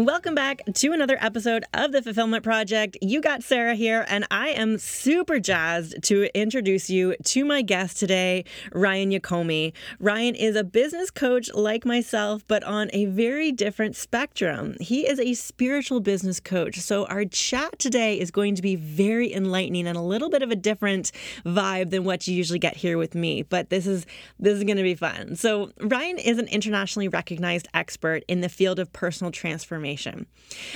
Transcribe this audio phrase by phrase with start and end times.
[0.00, 2.96] Welcome back to another episode of the Fulfillment Project.
[3.02, 7.98] You got Sarah here, and I am super jazzed to introduce you to my guest
[7.98, 9.74] today, Ryan Yocome.
[9.98, 14.74] Ryan is a business coach like myself, but on a very different spectrum.
[14.80, 16.78] He is a spiritual business coach.
[16.78, 20.50] So, our chat today is going to be very enlightening and a little bit of
[20.50, 21.12] a different
[21.44, 23.42] vibe than what you usually get here with me.
[23.42, 24.06] But this is
[24.38, 25.36] this is going to be fun.
[25.36, 30.26] So, Ryan is an internationally recognized expert in the field of personal transformation transformation.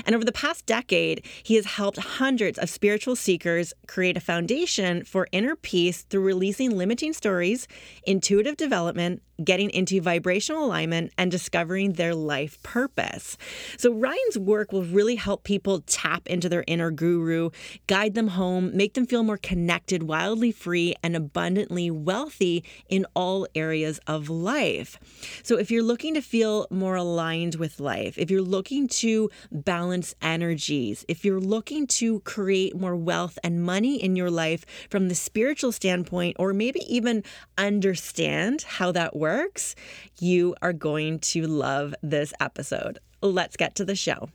[0.07, 5.05] And over the past decade, he has helped hundreds of spiritual seekers create a foundation
[5.05, 7.67] for inner peace through releasing limiting stories,
[8.07, 13.37] intuitive development, getting into vibrational alignment and discovering their life purpose.
[13.77, 17.51] So, Ryan's work will really help people tap into their inner guru,
[17.87, 23.47] guide them home, make them feel more connected, wildly free, and abundantly wealthy in all
[23.55, 24.99] areas of life.
[25.43, 30.15] So, if you're looking to feel more aligned with life, if you're looking to balance
[30.23, 35.15] energies, if you're looking to create more wealth and money in your life from the
[35.15, 37.23] spiritual standpoint, or maybe even
[37.59, 39.75] understand how that works
[40.21, 42.99] you are going to love this episode.
[43.21, 44.29] Let's get to the show.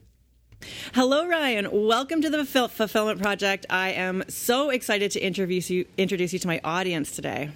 [0.94, 1.68] Hello, Ryan.
[1.72, 3.64] Welcome to the Fulfillment Project.
[3.70, 7.50] I am so excited to introduce you introduce you to my audience today.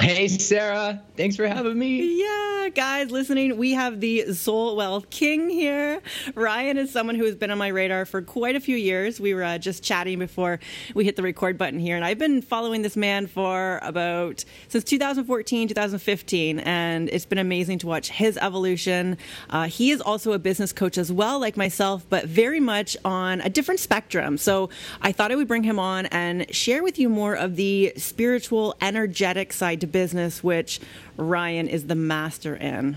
[0.00, 1.02] Hey, Sarah.
[1.14, 2.22] Thanks for having me.
[2.22, 6.00] Yeah, guys, listening, we have the Soul Wealth King here.
[6.34, 9.20] Ryan is someone who has been on my radar for quite a few years.
[9.20, 10.58] We were uh, just chatting before
[10.94, 14.84] we hit the record button here, and I've been following this man for about since
[14.84, 19.18] 2014, 2015, and it's been amazing to watch his evolution.
[19.50, 23.42] Uh, he is also a business coach as well, like myself, but very much on
[23.42, 24.38] a different spectrum.
[24.38, 24.70] So
[25.02, 28.74] I thought I would bring him on and share with you more of the spiritual,
[28.80, 30.80] energetic side to business, which
[31.16, 32.96] Ryan is the master in.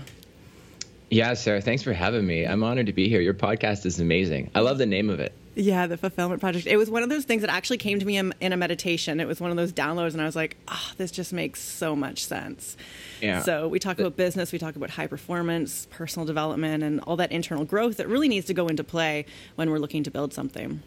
[1.10, 2.44] Yeah, Sarah, thanks for having me.
[2.44, 3.20] I'm honored to be here.
[3.20, 4.50] Your podcast is amazing.
[4.54, 5.32] I love the name of it.
[5.56, 6.66] Yeah, the fulfillment project.
[6.66, 9.20] It was one of those things that actually came to me in, in, a meditation.
[9.20, 11.94] It was one of those downloads, and I was like, oh, this just makes so
[11.94, 12.76] much sense.
[13.20, 13.42] Yeah.
[13.42, 17.30] So we talk about business, we talk about high performance, personal development, and all that
[17.30, 20.82] internal growth that really needs to go into play when we're looking to build something.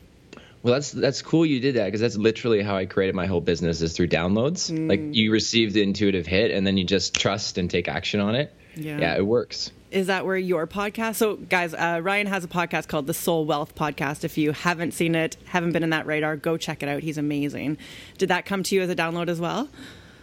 [0.64, 3.42] Well, that's that's cool you did that because that's literally how I created my whole
[3.42, 4.72] business is through downloads.
[4.72, 4.90] Mm.
[4.90, 8.36] Like you receive the intuitive hit and then you just trust and take action on
[8.36, 8.54] it.
[8.76, 9.72] Yeah, yeah it works.
[9.90, 11.16] Is that where your podcast?
[11.16, 14.26] So, guys, uh, Ryan has a podcast called the Soul Wealth Podcast.
[14.26, 17.04] If you haven't seen it, haven't been in that radar, go check it out.
[17.04, 17.78] He's amazing.
[18.18, 19.70] Did that come to you as a download as well?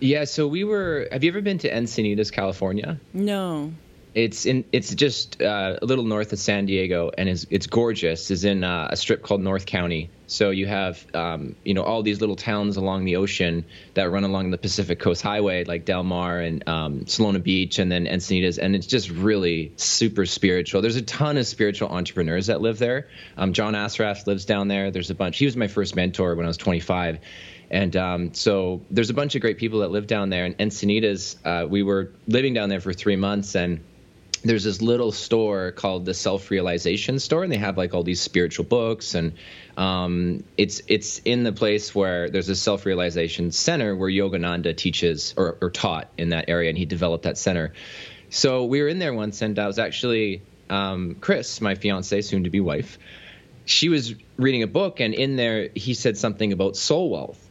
[0.01, 0.25] Yeah.
[0.25, 1.09] So we were.
[1.11, 3.01] Have you ever been to Encinitas, California?
[3.15, 3.73] No.
[4.15, 4.65] It's in.
[4.71, 8.31] It's just uh, a little north of San Diego, and it's it's gorgeous.
[8.31, 10.11] Is in uh, a strip called North County.
[10.27, 14.25] So you have, um, you know, all these little towns along the ocean that run
[14.25, 18.59] along the Pacific Coast Highway, like Del Mar and um, Solana Beach, and then Encinitas,
[18.59, 20.81] and it's just really super spiritual.
[20.81, 23.09] There's a ton of spiritual entrepreneurs that live there.
[23.37, 24.91] Um, John Assaraf lives down there.
[24.91, 25.39] There's a bunch.
[25.39, 27.19] He was my first mentor when I was 25.
[27.71, 30.45] And um, so there's a bunch of great people that live down there.
[30.45, 33.81] And Encinitas, uh, we were living down there for three months, and
[34.45, 38.21] there's this little store called the Self Realization Store, and they have like all these
[38.21, 39.33] spiritual books, and
[39.77, 45.35] um, it's it's in the place where there's a Self Realization Center where Yogananda teaches
[45.37, 47.73] or, or, taught in that area, and he developed that center.
[48.29, 52.45] So we were in there once, and I was actually um, Chris, my fiance, soon
[52.45, 52.99] to be wife.
[53.65, 57.44] She was reading a book, and in there he said something about soul wealth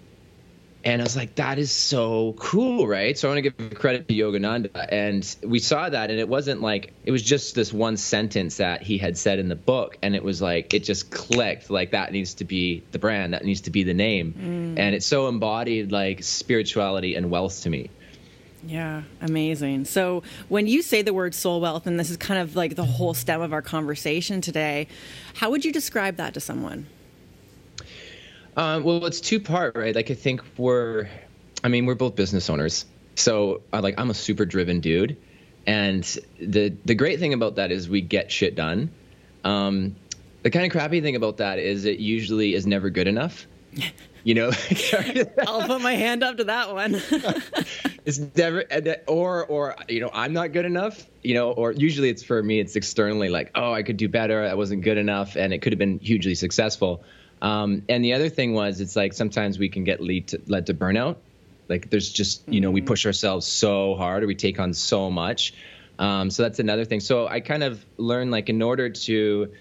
[0.83, 3.17] and I was like, that is so cool, right?
[3.17, 4.87] So I want to give credit to Yogananda.
[4.89, 8.81] And we saw that, and it wasn't like, it was just this one sentence that
[8.81, 9.97] he had said in the book.
[10.01, 13.45] And it was like, it just clicked like that needs to be the brand, that
[13.45, 14.33] needs to be the name.
[14.37, 14.79] Mm.
[14.79, 17.89] And it so embodied like spirituality and wealth to me.
[18.65, 19.85] Yeah, amazing.
[19.85, 22.85] So when you say the word soul wealth, and this is kind of like the
[22.85, 24.87] whole stem of our conversation today,
[25.35, 26.87] how would you describe that to someone?
[28.55, 29.95] Um, well, it's two part, right?
[29.95, 31.07] Like I think we're,
[31.63, 32.85] I mean, we're both business owners,
[33.15, 35.17] so I like I'm a super driven dude,
[35.65, 36.03] and
[36.39, 38.91] the the great thing about that is we get shit done.
[39.43, 39.95] Um,
[40.43, 43.47] the kind of crappy thing about that is it usually is never good enough.
[44.25, 44.51] You know,
[45.47, 46.95] I'll put my hand up to that one.
[48.05, 48.63] it's never
[49.05, 51.05] or or you know I'm not good enough.
[51.23, 52.61] You know, or usually it's for me.
[52.61, 54.41] It's externally like, oh, I could do better.
[54.45, 57.03] I wasn't good enough, and it could have been hugely successful.
[57.43, 60.67] Um, and the other thing was, it's like sometimes we can get lead to, led
[60.67, 61.17] to burnout.
[61.69, 62.87] Like there's just you know we mm-hmm.
[62.87, 65.53] push ourselves so hard or we take on so much.
[65.99, 67.01] Um, so that's another thing.
[67.01, 69.51] So I kind of learned like in order to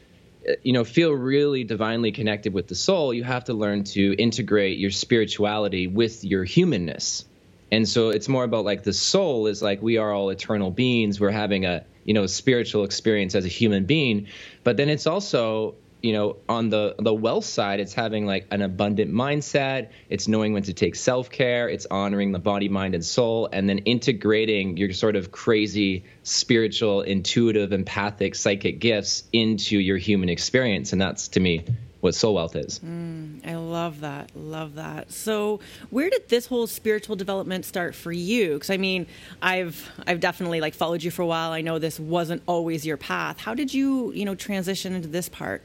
[0.62, 4.78] you know feel really divinely connected with the soul you have to learn to integrate
[4.78, 7.24] your spirituality with your humanness
[7.70, 11.20] and so it's more about like the soul is like we are all eternal beings
[11.20, 14.26] we're having a you know spiritual experience as a human being
[14.64, 18.60] but then it's also you know on the the wealth side it's having like an
[18.62, 19.90] abundant mindset.
[20.10, 21.68] It's knowing when to take self-care.
[21.68, 27.02] It's honoring the body mind and soul and then integrating your sort of crazy spiritual
[27.02, 31.64] intuitive empathic psychic gifts into your human experience and that's to me
[32.00, 32.80] what soul wealth is.
[32.80, 35.12] Mm, i love that love that.
[35.12, 35.60] So
[35.90, 38.54] where did this whole spiritual development start for you?
[38.54, 39.06] Because i mean
[39.40, 41.52] i've i've definitely like followed you for a while.
[41.52, 43.38] I know this wasn't always your path.
[43.38, 45.62] How did you you know transition into this part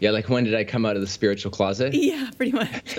[0.00, 1.94] yeah, like when did I come out of the spiritual closet?
[2.00, 2.98] Yeah, pretty much.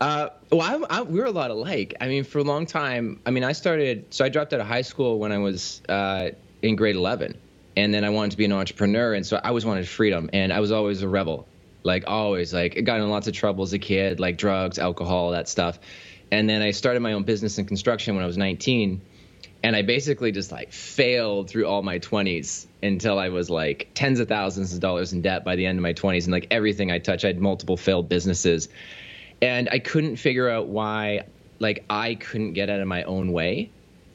[0.00, 1.94] uh, well, I, I, we were a lot alike.
[2.00, 4.66] I mean, for a long time, I mean, I started, so I dropped out of
[4.66, 6.30] high school when I was uh,
[6.62, 7.36] in grade 11.
[7.76, 9.14] And then I wanted to be an entrepreneur.
[9.14, 10.28] And so I always wanted freedom.
[10.32, 11.48] And I was always a rebel,
[11.82, 12.52] like always.
[12.52, 15.78] Like, I got in lots of trouble as a kid, like drugs, alcohol, that stuff.
[16.30, 19.00] And then I started my own business in construction when I was 19
[19.62, 24.18] and I basically just like failed through all my 20s until I was like tens
[24.20, 26.90] of thousands of dollars in debt by the end of my 20s and like everything
[26.90, 28.68] I touched I had multiple failed businesses.
[29.42, 31.24] And I couldn't figure out why
[31.58, 33.70] like I couldn't get out of my own way.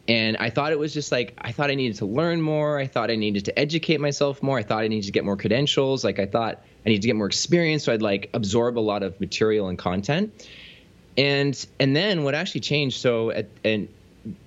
[0.07, 2.79] And I thought it was just like I thought I needed to learn more.
[2.79, 4.57] I thought I needed to educate myself more.
[4.57, 6.03] I thought I needed to get more credentials.
[6.03, 7.83] Like I thought I needed to get more experience.
[7.83, 10.47] So I'd like absorb a lot of material and content.
[11.17, 13.87] And and then what actually changed so at and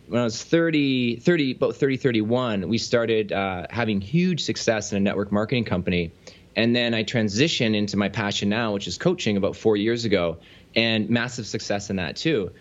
[0.09, 4.97] when I was 30, 30 about 30, 31, we started uh, having huge success in
[4.97, 6.13] a network marketing company.
[6.57, 10.39] And then I transitioned into my passion now, which is coaching about four years ago,
[10.75, 12.53] and massive success in that too.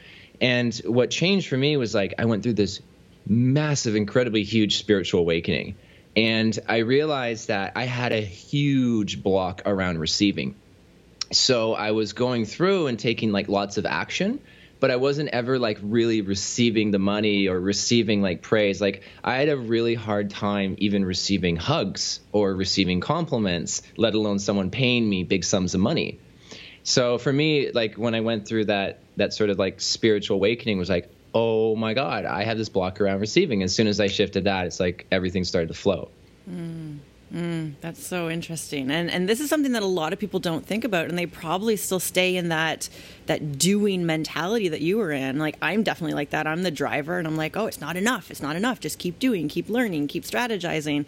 [0.41, 2.81] And what changed for me was like I went through this
[3.25, 5.75] massive, incredibly huge spiritual awakening.
[6.15, 10.55] And I realized that I had a huge block around receiving.
[11.31, 14.39] So I was going through and taking like lots of action
[14.79, 18.79] but I wasn't ever like really receiving the money or receiving like praise.
[18.79, 24.39] Like I had a really hard time even receiving hugs or receiving compliments, let alone
[24.39, 26.19] someone paying me big sums of money.
[26.83, 30.77] So for me, like when I went through that that sort of like spiritual awakening
[30.77, 33.63] was like, oh my God, I have this block around receiving.
[33.63, 36.09] As soon as I shifted that, it's like everything started to flow.
[36.49, 36.99] Mm.
[37.33, 40.65] Mm, that's so interesting, and and this is something that a lot of people don't
[40.65, 42.87] think about, and they probably still stay in that
[43.25, 45.37] that doing mentality that you were in.
[45.37, 46.47] Like I'm definitely like that.
[46.47, 48.31] I'm the driver, and I'm like, oh, it's not enough.
[48.31, 48.79] It's not enough.
[48.79, 51.05] Just keep doing, keep learning, keep strategizing.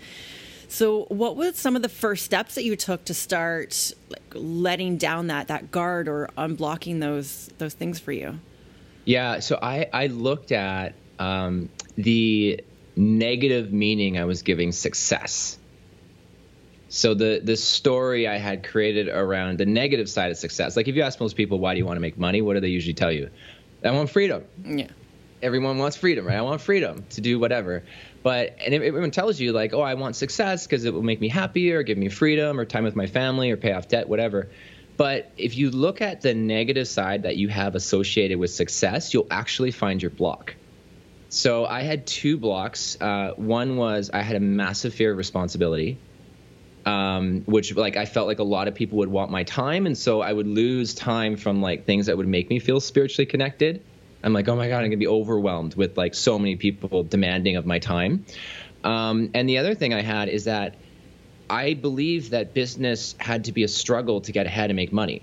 [0.68, 4.98] So, what were some of the first steps that you took to start like letting
[4.98, 8.40] down that that guard or unblocking those those things for you?
[9.06, 12.62] Yeah, so I I looked at um, the
[12.98, 15.58] negative meaning I was giving success
[16.90, 20.96] so the the story I had created around the negative side of success, like if
[20.96, 22.96] you ask most people why do you want to make money, what do they usually
[22.96, 23.30] tell you?
[23.86, 24.44] I want freedom.
[24.66, 24.88] Yeah.
[25.42, 26.36] Everyone wants freedom, right?
[26.36, 27.84] I want freedom to do whatever.
[28.24, 31.30] But and everyone tells you like, oh, I want success because it will make me
[31.30, 34.50] happier, give me freedom, or time with my family, or pay off debt, whatever.
[34.98, 39.28] But if you look at the negative side that you have associated with success, you'll
[39.32, 40.56] actually find your block.
[41.30, 43.00] So I had two blocks.
[43.00, 46.00] Uh, one was I had a massive fear of responsibility
[46.90, 49.96] um, which like I felt like a lot of people would want my time, and
[49.96, 53.84] so I would lose time from like things that would make me feel spiritually connected.
[54.24, 57.58] I'm like, oh my god, I'm gonna be overwhelmed with like so many people demanding
[57.58, 58.26] of my time.
[58.84, 60.78] Um, and the other thing I had is that
[61.48, 65.22] I believe that business had to be a struggle to get ahead and make money.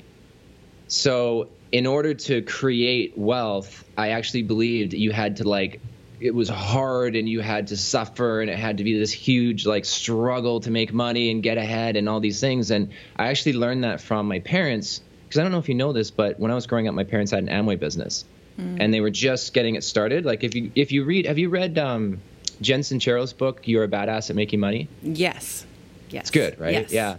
[0.86, 5.80] So in order to create wealth, I actually believed you had to like
[6.20, 9.66] it was hard and you had to suffer and it had to be this huge
[9.66, 12.70] like struggle to make money and get ahead and all these things.
[12.70, 15.92] And i actually learned that from my parents because i don't know if you know
[15.92, 18.24] this but when i was growing up my parents had an amway business.
[18.58, 18.78] Mm.
[18.80, 20.24] and they were just getting it started.
[20.24, 22.22] Like if you if you read have you read um,
[22.62, 24.88] jen sincero's book you're a badass at making money?
[25.02, 25.66] Yes.
[26.08, 26.22] Yes.
[26.22, 26.72] It's good right?
[26.72, 26.92] Yes.
[26.92, 27.16] yeah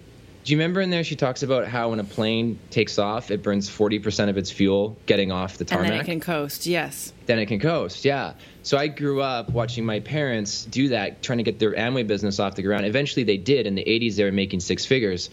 [0.47, 3.43] do you remember in there she talks about how when a plane takes off, it
[3.43, 5.87] burns 40% of its fuel getting off the tarmac?
[5.87, 7.11] And then it can coast, yes.
[7.25, 8.31] Then it can coast, yeah.
[8.63, 12.39] So I grew up watching my parents do that, trying to get their Amway business
[12.39, 12.85] off the ground.
[12.85, 13.67] Eventually they did.
[13.67, 15.29] In the 80s, they were making six figures.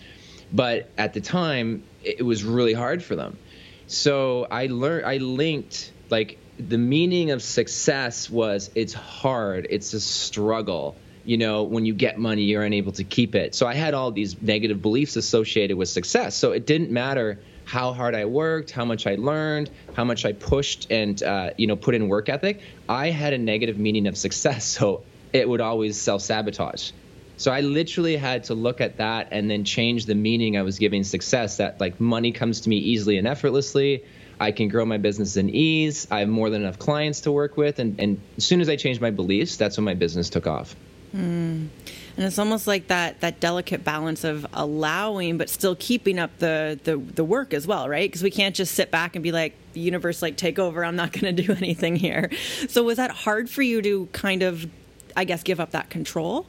[0.52, 3.38] but at the time it was really hard for them.
[3.86, 10.00] So I learned I linked like the meaning of success was it's hard, it's a
[10.00, 10.96] struggle.
[11.24, 13.54] You know, when you get money, you're unable to keep it.
[13.54, 16.36] So I had all these negative beliefs associated with success.
[16.36, 20.32] So it didn't matter how hard I worked, how much I learned, how much I
[20.32, 22.60] pushed and uh, you know put in work ethic.
[22.88, 25.02] I had a negative meaning of success, so
[25.32, 26.92] it would always self sabotage.
[27.36, 30.78] So I literally had to look at that and then change the meaning I was
[30.78, 31.56] giving success.
[31.56, 34.04] That like money comes to me easily and effortlessly.
[34.38, 36.06] I can grow my business in ease.
[36.10, 38.76] I have more than enough clients to work with, and, and as soon as I
[38.76, 40.74] changed my beliefs, that's when my business took off.
[41.14, 41.68] Mm.
[42.16, 46.78] And it's almost like that that delicate balance of allowing but still keeping up the
[46.82, 48.08] the, the work as well, right?
[48.08, 50.96] Because we can't just sit back and be like, the universe like take over, I'm
[50.96, 52.30] not going to do anything here.
[52.68, 54.68] So was that hard for you to kind of
[55.16, 56.46] I guess give up that control?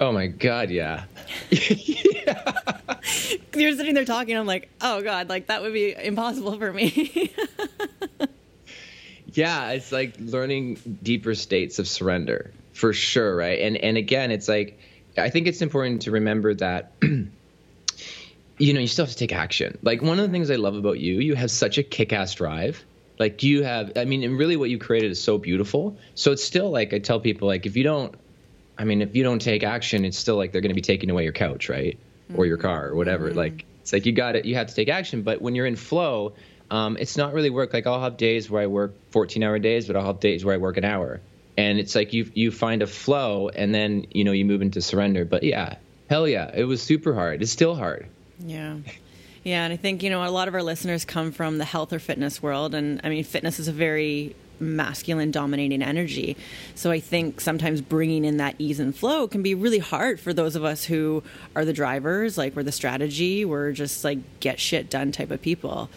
[0.00, 1.04] Oh my god, yeah.
[1.50, 2.52] yeah.
[3.54, 7.34] You're sitting there talking, I'm like, "Oh god, like that would be impossible for me."
[9.32, 13.60] yeah, it's like learning deeper states of surrender for sure, right?
[13.60, 14.78] And and again, it's like
[15.16, 19.78] I think it's important to remember that you know, you still have to take action.
[19.82, 22.84] Like one of the things I love about you, you have such a kick-ass drive.
[23.18, 25.96] Like you have I mean, and really what you created is so beautiful.
[26.14, 28.14] So it's still like I tell people like if you don't
[28.78, 31.10] I mean, if you don't take action, it's still like they're going to be taking
[31.10, 31.98] away your couch, right?
[32.30, 32.40] Mm-hmm.
[32.40, 33.28] Or your car or whatever.
[33.30, 33.38] Mm-hmm.
[33.38, 35.74] Like it's like you got it, you have to take action, but when you're in
[35.74, 36.34] flow,
[36.70, 37.72] um, it's not really work.
[37.72, 40.54] Like I'll have days where I work 14 hour days, but I'll have days where
[40.54, 41.20] I work an hour
[41.58, 44.80] and it's like you you find a flow and then you know you move into
[44.80, 45.24] surrender.
[45.24, 45.74] But yeah
[46.08, 47.42] hell yeah it was super hard.
[47.42, 48.06] It's still hard.
[48.38, 48.78] Yeah.
[49.42, 51.92] Yeah and i think you know a lot of our listeners come from the health
[51.92, 52.74] or fitness world.
[52.74, 56.36] And i mean fitness is a very masculine dominating energy.
[56.76, 60.32] So i think sometimes bringing in that ease and flow can be really hard for
[60.32, 61.24] those of us who
[61.56, 65.42] are the drivers like we're the strategy we're just like get shit done type of
[65.42, 65.90] people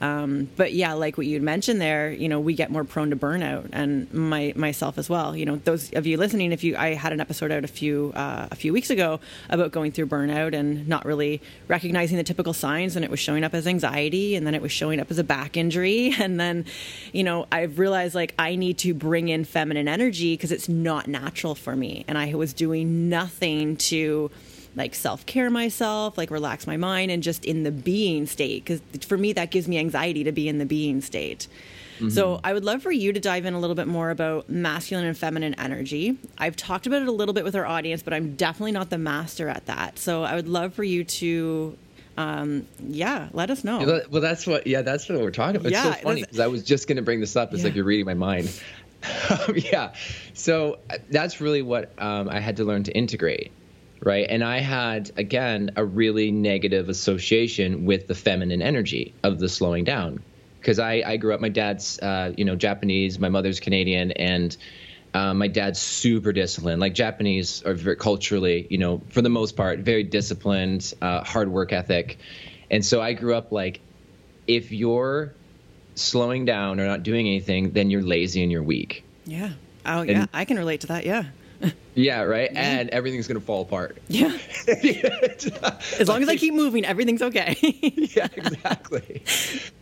[0.00, 3.16] um, but yeah, like what you'd mentioned there, you know, we get more prone to
[3.16, 5.34] burnout, and my myself as well.
[5.34, 8.12] You know, those of you listening, if you, I had an episode out a few
[8.14, 12.52] uh, a few weeks ago about going through burnout and not really recognizing the typical
[12.52, 15.18] signs, and it was showing up as anxiety, and then it was showing up as
[15.18, 16.66] a back injury, and then,
[17.12, 21.08] you know, I've realized like I need to bring in feminine energy because it's not
[21.08, 24.30] natural for me, and I was doing nothing to
[24.76, 28.64] like self care myself, like relax my mind, and just in the being state.
[28.64, 31.48] Because for me, that gives me anxiety to be in the being state.
[31.96, 32.10] Mm-hmm.
[32.10, 35.06] So I would love for you to dive in a little bit more about masculine
[35.06, 36.18] and feminine energy.
[36.36, 38.98] I've talked about it a little bit with our audience, but I'm definitely not the
[38.98, 39.98] master at that.
[39.98, 41.78] So I would love for you to
[42.18, 44.02] um, yeah, let us know.
[44.10, 45.72] Well, that's what, yeah, that's what we're talking about.
[45.72, 47.52] Yeah, it's so funny because I was just going to bring this up.
[47.52, 47.68] It's yeah.
[47.68, 48.60] like you're reading my mind.
[49.54, 49.92] yeah.
[50.34, 50.78] So
[51.10, 53.52] that's really what um, I had to learn to integrate
[54.02, 54.26] right?
[54.28, 59.84] And I had, again, a really negative association with the feminine energy of the slowing
[59.84, 60.22] down.
[60.60, 64.56] Because I, I grew up, my dad's, uh, you know, Japanese, my mother's Canadian, and
[65.14, 66.80] uh, my dad's super disciplined.
[66.80, 71.48] Like Japanese are very culturally, you know, for the most part, very disciplined, uh, hard
[71.48, 72.18] work ethic.
[72.70, 73.80] And so I grew up like,
[74.46, 75.34] if you're
[75.94, 79.04] slowing down or not doing anything, then you're lazy and you're weak.
[79.24, 79.50] Yeah.
[79.84, 80.20] Oh, yeah.
[80.20, 81.06] And, I can relate to that.
[81.06, 81.26] Yeah
[81.94, 82.50] yeah, right.
[82.54, 83.98] And everything's gonna fall apart.
[84.08, 84.36] Yeah.
[84.68, 87.56] as long as I keep moving, everything's okay.
[88.14, 89.22] yeah, exactly.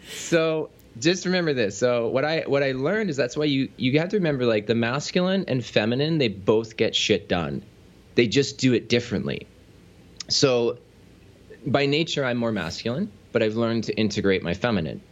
[0.08, 1.76] So just remember this.
[1.76, 4.66] So what I what I learned is that's why you you have to remember like
[4.66, 7.62] the masculine and feminine they both get shit done.
[8.14, 9.46] They just do it differently.
[10.28, 10.78] So
[11.66, 15.02] by nature I'm more masculine, but I've learned to integrate my feminine.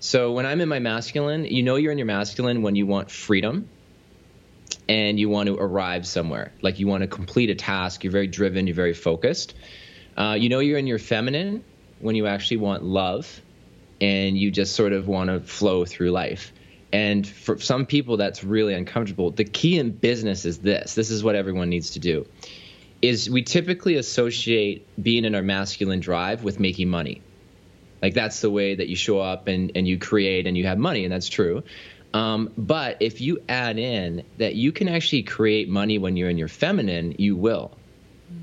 [0.00, 3.10] So when I'm in my masculine, you know you're in your masculine when you want
[3.10, 3.68] freedom
[4.88, 6.52] and you want to arrive somewhere.
[6.60, 8.04] Like you want to complete a task.
[8.04, 8.66] You're very driven.
[8.66, 9.54] You're very focused.
[10.16, 11.64] Uh, you know you're in your feminine
[12.00, 13.40] when you actually want love,
[14.00, 16.52] and you just sort of want to flow through life.
[16.92, 19.30] And for some people, that's really uncomfortable.
[19.30, 20.94] The key in business is this.
[20.94, 22.26] This is what everyone needs to do.
[23.00, 27.22] Is we typically associate being in our masculine drive with making money.
[28.02, 30.76] Like that's the way that you show up and, and you create and you have
[30.76, 31.62] money, and that's true.
[32.14, 36.38] Um, but if you add in that you can actually create money when you're in
[36.38, 37.72] your feminine, you will.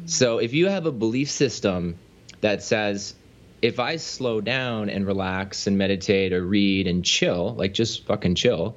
[0.06, 1.98] So if you have a belief system
[2.42, 3.14] that says,
[3.62, 8.36] if I slow down and relax and meditate or read and chill, like just fucking
[8.36, 8.76] chill,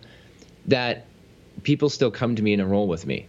[0.67, 1.07] that
[1.63, 3.29] people still come to me and enroll with me.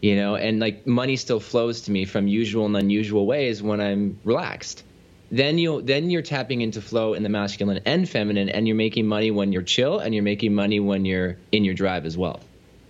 [0.00, 3.80] You know, and like money still flows to me from usual and unusual ways when
[3.80, 4.84] I'm relaxed
[5.30, 9.06] then you then you're tapping into flow in the masculine and feminine and you're making
[9.06, 12.40] money when you're chill and you're making money when you're in your drive as well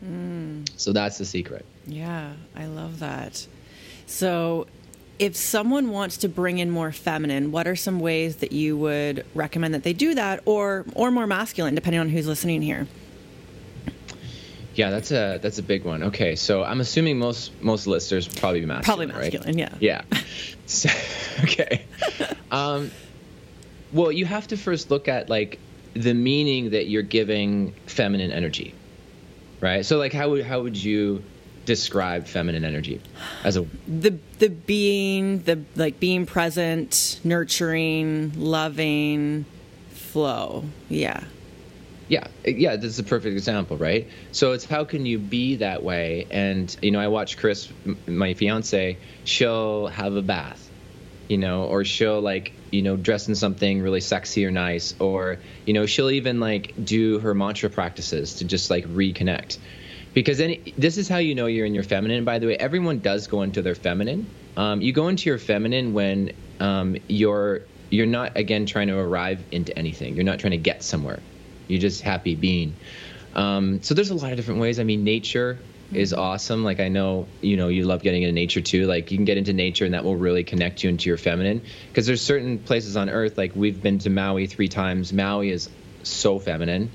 [0.04, 0.68] mm.
[0.78, 3.46] so that's the secret yeah i love that
[4.06, 4.66] so
[5.18, 9.24] if someone wants to bring in more feminine, what are some ways that you would
[9.34, 12.86] recommend that they do that, or or more masculine, depending on who's listening here?
[14.74, 16.04] Yeah, that's a that's a big one.
[16.04, 19.08] Okay, so I'm assuming most most listeners probably be masculine.
[19.10, 19.78] Probably masculine, right?
[19.80, 20.02] yeah.
[20.12, 20.18] Yeah.
[20.66, 20.88] So,
[21.42, 21.84] okay.
[22.50, 22.90] um,
[23.92, 25.58] well, you have to first look at like
[25.94, 28.74] the meaning that you're giving feminine energy,
[29.60, 29.84] right?
[29.84, 31.22] So, like, how would how would you
[31.64, 33.00] describe feminine energy
[33.42, 39.44] as a the the being the like being present, nurturing, loving,
[40.14, 40.64] flow.
[40.88, 41.24] Yeah.
[42.08, 44.08] Yeah, yeah, this is a perfect example, right?
[44.32, 46.26] So it's how can you be that way?
[46.30, 47.72] And you know, I watch Chris,
[48.06, 50.70] my fiance, she'll have a bath,
[51.28, 55.38] you know, or she'll like, you know, dress in something really sexy or nice, or
[55.64, 59.56] you know, she'll even like do her mantra practices to just like reconnect.
[60.12, 62.24] Because then this is how you know you're in your feminine.
[62.24, 64.26] By the way, everyone does go into their feminine.
[64.56, 69.42] Um, you go into your feminine when um, you're you're not again trying to arrive
[69.50, 70.14] into anything.
[70.14, 71.18] You're not trying to get somewhere
[71.68, 72.74] you're just happy being.
[73.34, 74.78] Um, so there's a lot of different ways.
[74.78, 75.58] I mean, nature
[75.92, 76.20] is mm-hmm.
[76.20, 76.64] awesome.
[76.64, 78.86] Like I know, you know, you love getting into nature too.
[78.86, 81.62] Like you can get into nature and that will really connect you into your feminine.
[81.88, 85.12] Because there's certain places on earth, like we've been to Maui three times.
[85.12, 85.68] Maui is
[86.02, 86.90] so feminine.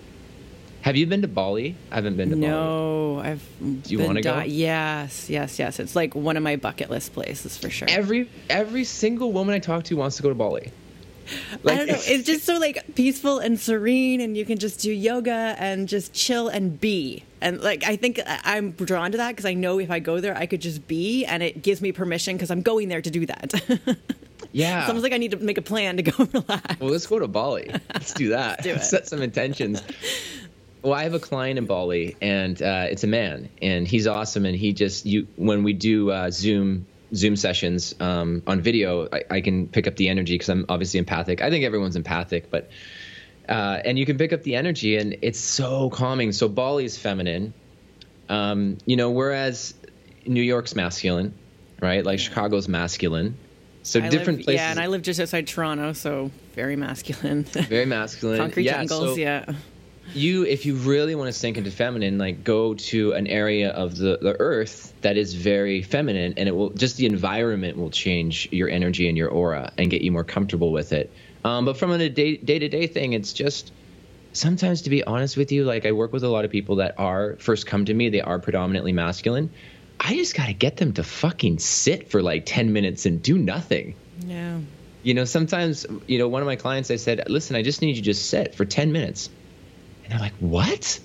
[0.82, 1.76] Have you been to Bali?
[1.92, 2.56] I haven't been to no, Bali.
[2.58, 3.84] No, I've.
[3.84, 4.40] Do you want to go?
[4.44, 5.80] Yes, yes, yes.
[5.80, 7.90] It's like one of my bucket list places for sure.
[7.92, 10.72] Every every single woman I talk to wants to go to Bali.
[11.64, 12.02] Like, I don't know.
[12.06, 16.14] It's just so like peaceful and serene, and you can just do yoga and just
[16.14, 17.24] chill and be.
[17.42, 20.38] And like I think I'm drawn to that because I know if I go there,
[20.38, 23.26] I could just be, and it gives me permission because I'm going there to do
[23.26, 23.98] that.
[24.52, 24.80] Yeah.
[24.80, 26.80] It's almost like I need to make a plan to go relax.
[26.80, 27.72] Well, let's go to Bali.
[27.94, 28.64] Let's do that.
[28.64, 29.82] do Set some intentions.
[30.82, 34.46] Well, I have a client in Bali, and uh, it's a man, and he's awesome.
[34.46, 39.24] And he just you when we do uh, Zoom Zoom sessions um, on video, I,
[39.30, 41.42] I, can pick up the energy because I'm obviously empathic.
[41.42, 42.70] I think everyone's empathic, but
[43.48, 46.32] uh, and you can pick up the energy, and it's so calming.
[46.32, 47.54] So Bali is feminine,
[48.30, 49.74] um, you know, whereas
[50.26, 51.34] New York's masculine,
[51.82, 52.06] right?
[52.06, 53.38] Like Chicago's masculine.
[53.82, 54.62] So I different live, places.
[54.62, 57.44] Yeah, and I live just outside Toronto, so very masculine.
[57.44, 58.38] Very masculine.
[58.40, 59.46] Concrete yeah, jungles, so, yeah
[60.14, 63.98] you if you really want to sink into feminine like go to an area of
[63.98, 68.48] the, the earth that is very feminine and it will just the environment will change
[68.52, 71.12] your energy and your aura and get you more comfortable with it.
[71.44, 73.72] Um, but from a day, day-to-day thing it's just
[74.34, 76.96] sometimes to be honest with you like i work with a lot of people that
[77.00, 79.50] are first come to me they are predominantly masculine.
[80.00, 83.38] I just got to get them to fucking sit for like 10 minutes and do
[83.38, 83.96] nothing.
[84.26, 84.60] Yeah.
[85.04, 87.90] You know sometimes you know one of my clients i said listen i just need
[87.90, 89.30] you to just sit for 10 minutes
[90.10, 91.00] and they're like, what?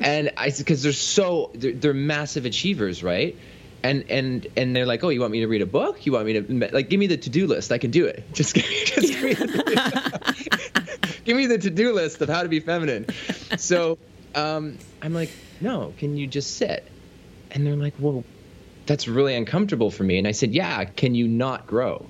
[0.00, 3.36] and I because they're so they're, they're, massive achievers, right?
[3.82, 6.06] And and and they're like, oh, you want me to read a book?
[6.06, 7.72] You want me to like give me the to do list?
[7.72, 8.22] I can do it.
[8.32, 12.42] Just give me, just give me, the, give me the to do list of how
[12.42, 13.06] to be feminine.
[13.58, 13.98] So
[14.34, 16.86] um, I'm like, no, can you just sit?
[17.50, 18.24] And they're like, well,
[18.86, 20.18] that's really uncomfortable for me.
[20.18, 22.06] And I said, yeah, can you not grow?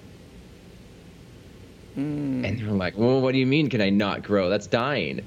[1.97, 2.47] Mm.
[2.47, 3.69] And they're like, well, what do you mean?
[3.69, 4.49] Can I not grow?
[4.49, 5.25] That's dying.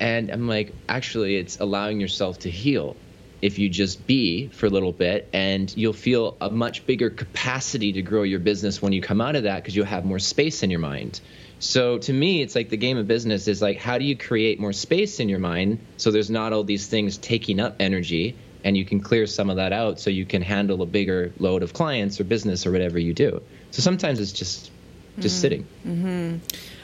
[0.00, 2.96] And I'm like, actually, it's allowing yourself to heal
[3.40, 7.92] if you just be for a little bit and you'll feel a much bigger capacity
[7.92, 10.62] to grow your business when you come out of that because you'll have more space
[10.62, 11.20] in your mind.
[11.60, 14.60] So to me, it's like the game of business is like, how do you create
[14.60, 18.76] more space in your mind so there's not all these things taking up energy and
[18.76, 21.72] you can clear some of that out so you can handle a bigger load of
[21.72, 23.40] clients or business or whatever you do.
[23.70, 24.70] So sometimes it's just
[25.18, 25.40] just mm-hmm.
[25.40, 25.66] sitting.
[25.86, 26.36] Mm-hmm.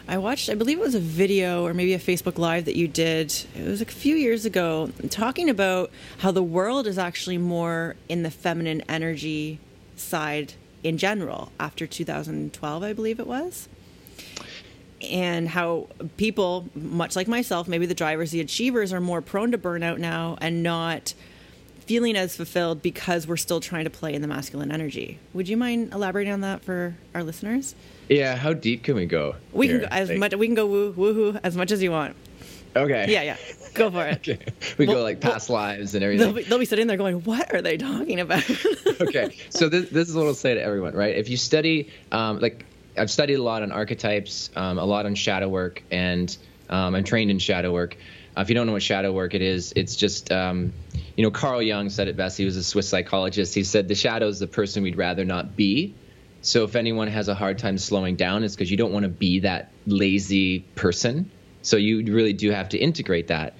[0.07, 2.87] I watched, I believe it was a video or maybe a Facebook Live that you
[2.87, 3.33] did.
[3.55, 8.23] It was a few years ago, talking about how the world is actually more in
[8.23, 9.61] the feminine energy
[9.97, 13.67] side in general after 2012, I believe it was.
[15.01, 15.89] And how
[16.19, 20.37] people, much like myself, maybe the drivers, the achievers, are more prone to burnout now
[20.41, 21.15] and not
[21.81, 25.19] feeling as fulfilled because we're still trying to play in the masculine energy.
[25.33, 27.75] Would you mind elaborating on that for our listeners?
[28.09, 29.37] Yeah, how deep can we go?
[29.53, 29.81] We here?
[29.81, 30.35] can go as like, much.
[30.35, 32.17] We can go woo woohoo as much as you want.
[32.77, 33.07] Okay.
[33.09, 33.37] Yeah, yeah.
[33.75, 34.29] Go for it.
[34.29, 34.39] okay.
[34.79, 36.27] We well, go like past well, lives and everything.
[36.27, 38.45] They'll be, they'll be, sitting there going, "What are they talking about?"
[39.01, 39.37] okay.
[39.51, 41.15] So this this is what I'll say to everyone, right?
[41.15, 45.15] If you study, um, like I've studied a lot on archetypes, um, a lot on
[45.15, 46.37] shadow work, and
[46.69, 47.97] um, I'm trained in shadow work.
[48.37, 50.73] Uh, if you don't know what shadow work it is, it's just, um,
[51.17, 52.37] you know, Carl Jung said it best.
[52.37, 53.55] He was a Swiss psychologist.
[53.55, 55.95] He said the shadow is the person we'd rather not be.
[56.45, 59.09] So if anyone has a hard time slowing down, it's because you don't want to
[59.09, 61.31] be that lazy person.
[61.63, 63.55] So you really do have to integrate that.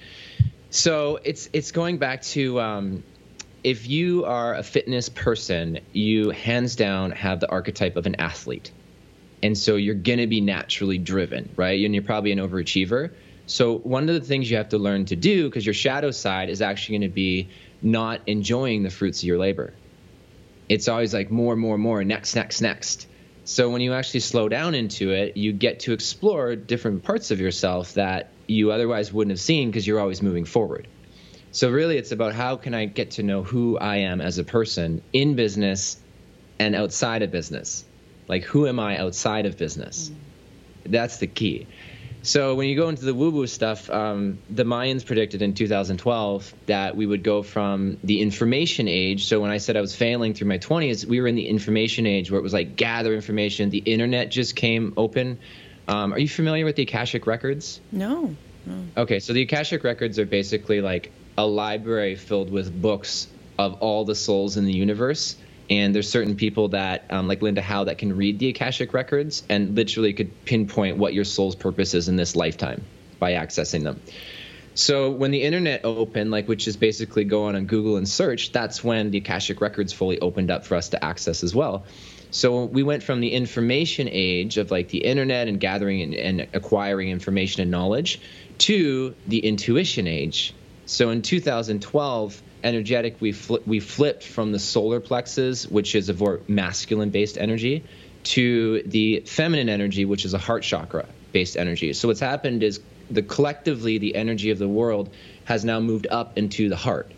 [0.69, 3.03] So it's it's going back to um,
[3.63, 8.71] if you are a fitness person, you hands down have the archetype of an athlete.
[9.41, 11.83] And so you're to be naturally driven, right?
[11.83, 13.11] And you're probably an overachiever.
[13.47, 16.49] So one of the things you have to learn to do, because your shadow side
[16.49, 17.49] is actually going to be
[17.81, 19.73] not enjoying the fruits of your labor.
[20.69, 23.07] It's always like more, more, more, next, next, next.
[23.43, 27.39] So when you actually slow down into it, you get to explore different parts of
[27.39, 30.87] yourself that you otherwise wouldn't have seen because you're always moving forward.
[31.51, 34.43] So really it's about how can I get to know who I am as a
[34.43, 35.97] person in business
[36.59, 37.85] and outside of business.
[38.27, 40.09] Like who am I outside of business?
[40.09, 40.91] Mm.
[40.91, 41.67] That's the key.
[42.25, 46.95] So when you go into the woo-woo stuff, um, the Mayans predicted in 2012 that
[46.95, 49.27] we would go from the information age.
[49.27, 52.07] So when I said I was failing through my 20s, we were in the information
[52.07, 53.69] age where it was like gather information.
[53.69, 55.37] The internet just came open.
[55.87, 57.79] Um, are you familiar with the Akashic records?
[57.91, 58.35] No,
[58.65, 58.85] no.
[58.97, 63.27] Okay, so the Akashic records are basically like a library filled with books
[63.59, 65.35] of all the souls in the universe
[65.69, 69.43] and there's certain people that um, like linda howe that can read the akashic records
[69.49, 72.83] and literally could pinpoint what your soul's purpose is in this lifetime
[73.19, 73.99] by accessing them.
[74.73, 78.51] So when the internet opened like which is basically go on on google and search
[78.51, 81.85] that's when the akashic records fully opened up for us to access as well.
[82.31, 86.47] So we went from the information age of like the internet and gathering and, and
[86.53, 88.19] acquiring information and knowledge
[88.59, 90.53] to the intuition age.
[90.85, 96.13] So in 2012 energetic, we fl- we flipped from the solar plexus, which is a
[96.13, 97.83] more masculine based energy,
[98.23, 101.93] to the feminine energy, which is a heart chakra based energy.
[101.93, 105.09] So what's happened is the collectively the energy of the world
[105.45, 107.11] has now moved up into the heart.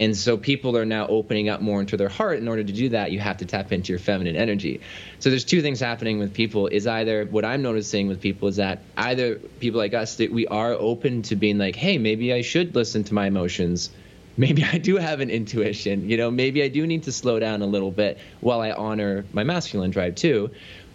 [0.00, 2.38] And so people are now opening up more into their heart.
[2.38, 4.80] In order to do that, you have to tap into your feminine energy.
[5.18, 6.68] So there's two things happening with people.
[6.68, 10.46] Is either what I'm noticing with people is that either people like us that we
[10.46, 13.90] are open to being like, hey, maybe I should listen to my emotions
[14.38, 16.08] maybe I do have an intuition.
[16.08, 19.26] You know, maybe I do need to slow down a little bit while I honor
[19.32, 20.50] my masculine drive too.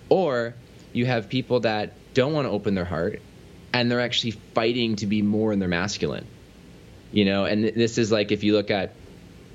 [0.10, 0.56] Or
[0.94, 3.22] you have people that don't want to open their heart
[3.74, 6.26] and they're actually fighting to be more in their masculine.
[7.12, 8.94] You know, and this is like if you look at,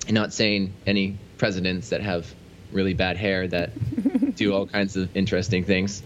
[0.07, 2.33] I'm not saying any presidents that have
[2.71, 6.03] really bad hair that do all kinds of interesting things.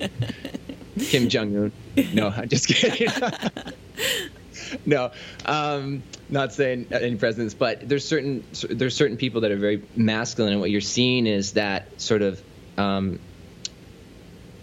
[0.99, 1.73] Kim Jong Un.
[2.14, 3.09] No, I'm just kidding.
[4.87, 5.11] no,
[5.47, 10.53] um, not saying any presidents, but there's certain there's certain people that are very masculine,
[10.53, 12.43] and what you're seeing is that sort of
[12.79, 13.19] um,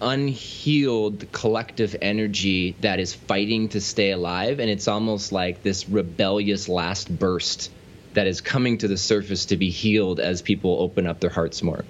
[0.02, 6.70] unhealed collective energy that is fighting to stay alive, and it's almost like this rebellious
[6.70, 7.72] last burst
[8.14, 11.62] that is coming to the surface to be healed as people open up their hearts
[11.62, 11.86] more.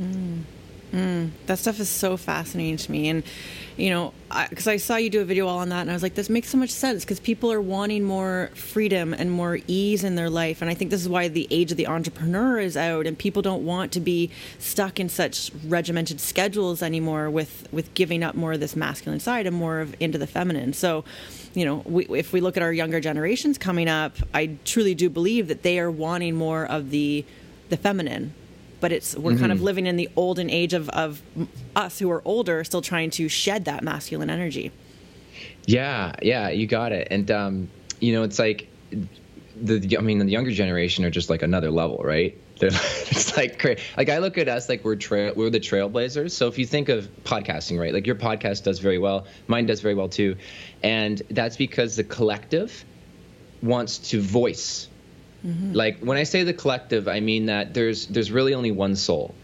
[0.00, 0.27] Mm.
[0.92, 3.10] Mm, that stuff is so fascinating to me.
[3.10, 3.22] And,
[3.76, 4.14] you know,
[4.48, 6.14] because I, I, saw you do a video all on that, and I was like,
[6.14, 10.14] this makes so much sense because people are wanting more freedom and more ease in
[10.14, 10.62] their life.
[10.62, 13.42] And I think this is why the age of the entrepreneur is out, and people
[13.42, 18.54] don't want to be stuck in such regimented schedules anymore with, with giving up more
[18.54, 20.72] of this masculine side and more of into the feminine.
[20.72, 21.04] So,
[21.52, 25.10] you know, we, if we look at our younger generations coming up, I truly do
[25.10, 27.24] believe that they are wanting more of the
[27.68, 28.32] the feminine
[28.80, 29.40] but it's we're mm-hmm.
[29.40, 29.64] kind of mm-hmm.
[29.64, 31.22] living in the olden age of, of
[31.76, 34.72] us who are older still trying to shed that masculine energy
[35.66, 37.68] yeah yeah you got it and um,
[38.00, 38.68] you know it's like
[39.60, 43.60] the i mean the younger generation are just like another level right They're, it's like
[43.60, 43.80] crazy.
[43.96, 46.88] like i look at us like we're trail we're the trailblazers so if you think
[46.88, 50.36] of podcasting right like your podcast does very well mine does very well too
[50.82, 52.84] and that's because the collective
[53.62, 54.87] wants to voice
[55.46, 55.72] Mm-hmm.
[55.72, 59.34] Like when I say the collective, I mean that there's there's really only one soul.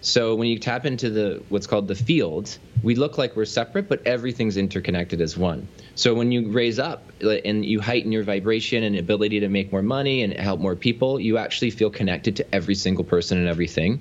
[0.00, 3.88] So when you tap into the what's called the field, we look like we're separate,
[3.88, 5.66] but everything's interconnected as one.
[5.94, 9.82] So when you raise up and you heighten your vibration and ability to make more
[9.82, 14.00] money and help more people, you actually feel connected to every single person and everything.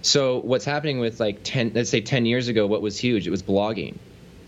[0.00, 3.26] So what's happening with like 10 let's say 10 years ago what was huge?
[3.26, 3.96] It was blogging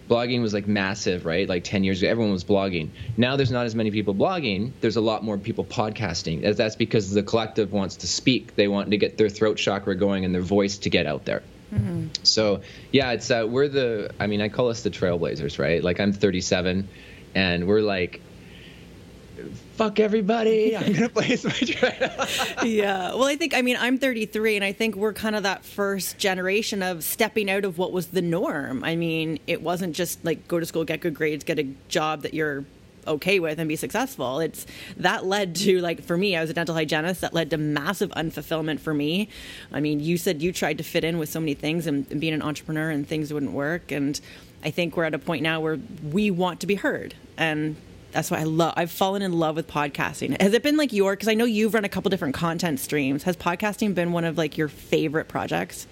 [0.09, 1.49] blogging was like massive, right?
[1.49, 2.91] Like 10 years ago, everyone was blogging.
[3.17, 4.73] Now there's not as many people blogging.
[4.81, 6.57] There's a lot more people podcasting.
[6.57, 8.57] That's because the collective wants to speak.
[8.57, 11.43] They want to get their throat chakra going and their voice to get out there.
[11.73, 12.09] Mm-hmm.
[12.23, 14.11] So yeah, it's uh, we're the.
[14.19, 15.83] I mean, I call us the trailblazers, right?
[15.85, 16.89] Like I'm 37,
[17.35, 18.23] and we're like
[19.79, 20.77] fuck everybody.
[20.77, 21.81] I'm gonna play Switch
[22.65, 23.15] yeah.
[23.15, 26.19] Well, I think I mean I'm 33, and I think we're kind of that first
[26.19, 28.83] generation of stepping out of what was the norm.
[28.83, 32.23] I mean, it wasn't just like go to school, get good grades, get a job
[32.23, 32.65] that you're
[33.07, 34.41] okay with and be successful.
[34.41, 37.21] It's that led to like for me, I was a dental hygienist.
[37.21, 39.29] That led to massive unfulfillment for me.
[39.73, 42.21] I mean, you said you tried to fit in with so many things and, and
[42.21, 43.93] being an entrepreneur and things wouldn't work.
[43.93, 44.21] And
[44.65, 47.77] I think we're at a point now where we want to be heard and
[48.13, 48.75] that's why I love.
[48.77, 50.41] I've fallen in love with podcasting.
[50.41, 51.13] Has it been like your?
[51.13, 53.23] Because I know you've run a couple different content streams.
[53.25, 55.87] Has podcasting been one of like your favorite projects?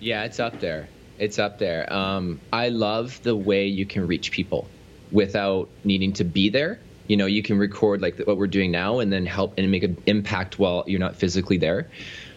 [0.00, 0.88] Yeah, it's up there.
[1.18, 1.92] It's up there.
[1.92, 4.68] Um, I love the way you can reach people
[5.10, 6.78] without needing to be there.
[7.08, 9.82] You know, you can record like what we're doing now, and then help and make
[9.82, 11.88] an impact while you're not physically there.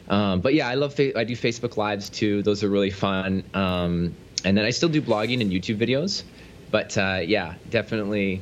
[0.09, 0.99] Um, but yeah, I love.
[0.99, 2.41] I do Facebook lives too.
[2.41, 3.43] Those are really fun.
[3.53, 6.23] Um, and then I still do blogging and YouTube videos.
[6.71, 8.41] But uh, yeah, definitely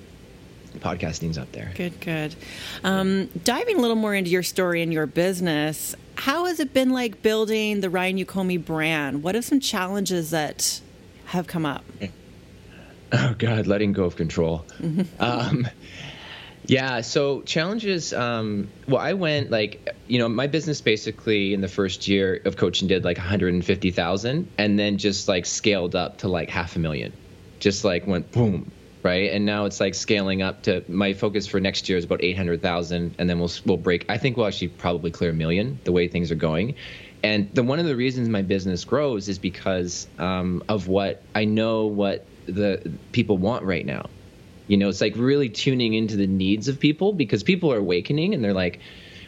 [0.78, 1.72] podcasting's up there.
[1.76, 2.36] Good, good.
[2.84, 6.92] Um, diving a little more into your story and your business, how has it been
[6.92, 9.24] like building the Ryan Yocome brand?
[9.24, 10.80] What are some challenges that
[11.26, 11.84] have come up?
[13.12, 14.64] Oh God, letting go of control.
[15.20, 15.68] um,
[16.68, 18.14] yeah, so challenges.
[18.14, 22.56] Um, well, I went like you know my business basically in the first year of
[22.56, 27.12] coaching did like 150,000, and then just like scaled up to like half a million,
[27.60, 28.72] just like went boom,
[29.04, 29.32] right?
[29.32, 33.16] And now it's like scaling up to my focus for next year is about 800,000,
[33.18, 34.06] and then we'll we'll break.
[34.10, 36.76] I think we'll actually probably clear a million the way things are going.
[37.24, 41.46] And the one of the reasons my business grows is because um, of what I
[41.46, 44.06] know what the people want right now.
[44.68, 48.36] You know, it's like really tuning into the needs of people because people are awakening
[48.36, 48.80] and they're like,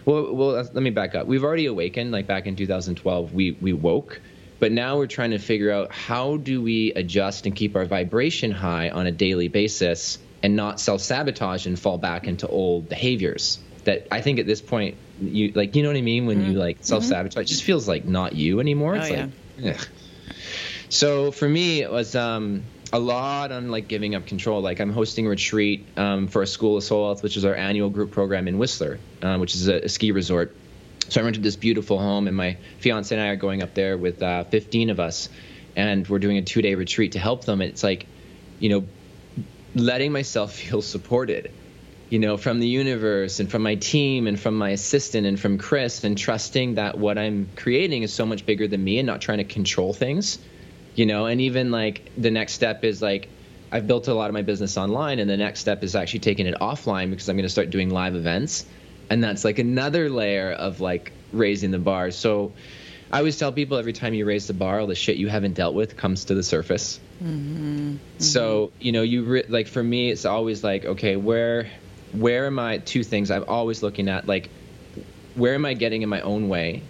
[0.05, 1.27] well, well, let me back up.
[1.27, 2.11] We've already awakened.
[2.11, 4.21] Like back in 2012, we we woke,
[4.61, 8.51] but now we're trying to figure out how do we adjust and keep our vibration
[8.51, 13.59] high on a daily basis and not self sabotage and fall back into old behaviors.
[13.85, 16.27] That I think at this point, you like, you know what I mean?
[16.27, 16.51] When mm-hmm.
[16.51, 18.95] you like self sabotage, it just feels like not you anymore.
[18.95, 19.71] It's oh, like, yeah.
[19.71, 19.87] Ugh.
[20.89, 24.61] so for me, it was um, a lot on like giving up control.
[24.61, 27.55] Like I'm hosting a retreat um, for a school of soul health, which is our
[27.55, 30.55] annual group program in Whistler, uh, which is a, a, ski resort.
[31.11, 33.97] So I rented this beautiful home, and my fiance and I are going up there
[33.97, 35.27] with uh, 15 of us,
[35.75, 37.61] and we're doing a two-day retreat to help them.
[37.61, 38.07] And it's like,
[38.59, 38.87] you know,
[39.75, 41.51] letting myself feel supported,
[42.09, 45.57] you know, from the universe and from my team and from my assistant and from
[45.57, 49.19] Chris, and trusting that what I'm creating is so much bigger than me, and not
[49.21, 50.39] trying to control things
[50.95, 53.29] you know and even like the next step is like
[53.71, 56.45] i've built a lot of my business online and the next step is actually taking
[56.45, 58.65] it offline because i'm going to start doing live events
[59.11, 62.51] and that's like another layer of like raising the bar so
[63.11, 65.53] i always tell people every time you raise the bar all the shit you haven't
[65.53, 67.91] dealt with comes to the surface mm-hmm.
[67.91, 67.97] Mm-hmm.
[68.19, 71.69] so you know you re- like for me it's always like okay where
[72.13, 74.49] where am i two things i'm always looking at like
[75.35, 76.81] where am i getting in my own way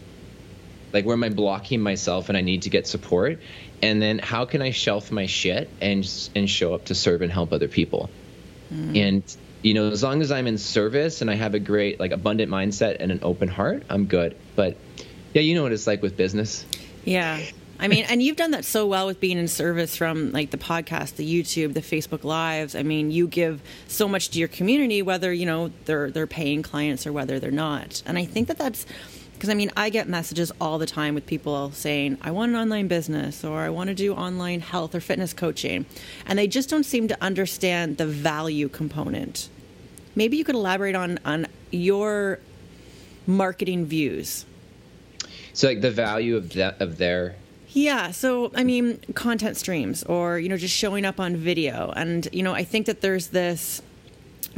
[0.93, 3.39] like where am i blocking myself and i need to get support
[3.81, 7.31] and then how can I shelf my shit and and show up to serve and
[7.31, 8.09] help other people?
[8.71, 9.07] Mm.
[9.07, 12.11] And you know, as long as I'm in service and I have a great like
[12.11, 14.35] abundant mindset and an open heart, I'm good.
[14.55, 14.77] But
[15.33, 16.65] yeah, you know what it's like with business.
[17.05, 17.39] Yeah.
[17.79, 20.57] I mean, and you've done that so well with being in service from like the
[20.57, 22.75] podcast, the YouTube, the Facebook lives.
[22.75, 26.61] I mean, you give so much to your community, whether you know they're they're paying
[26.61, 28.03] clients or whether they're not.
[28.05, 28.85] And I think that that's
[29.33, 32.57] because I mean, I get messages all the time with people saying, I want an
[32.57, 35.87] online business or I want to do online health or fitness coaching.
[36.27, 39.49] And they just don't seem to understand the value component.
[40.15, 42.39] Maybe you could elaborate on, on your
[43.27, 44.45] marketing views.
[45.53, 47.35] So, like the value of that, of their
[47.73, 51.93] yeah, so I mean, content streams or, you know, just showing up on video.
[51.95, 53.81] And, you know, I think that there's this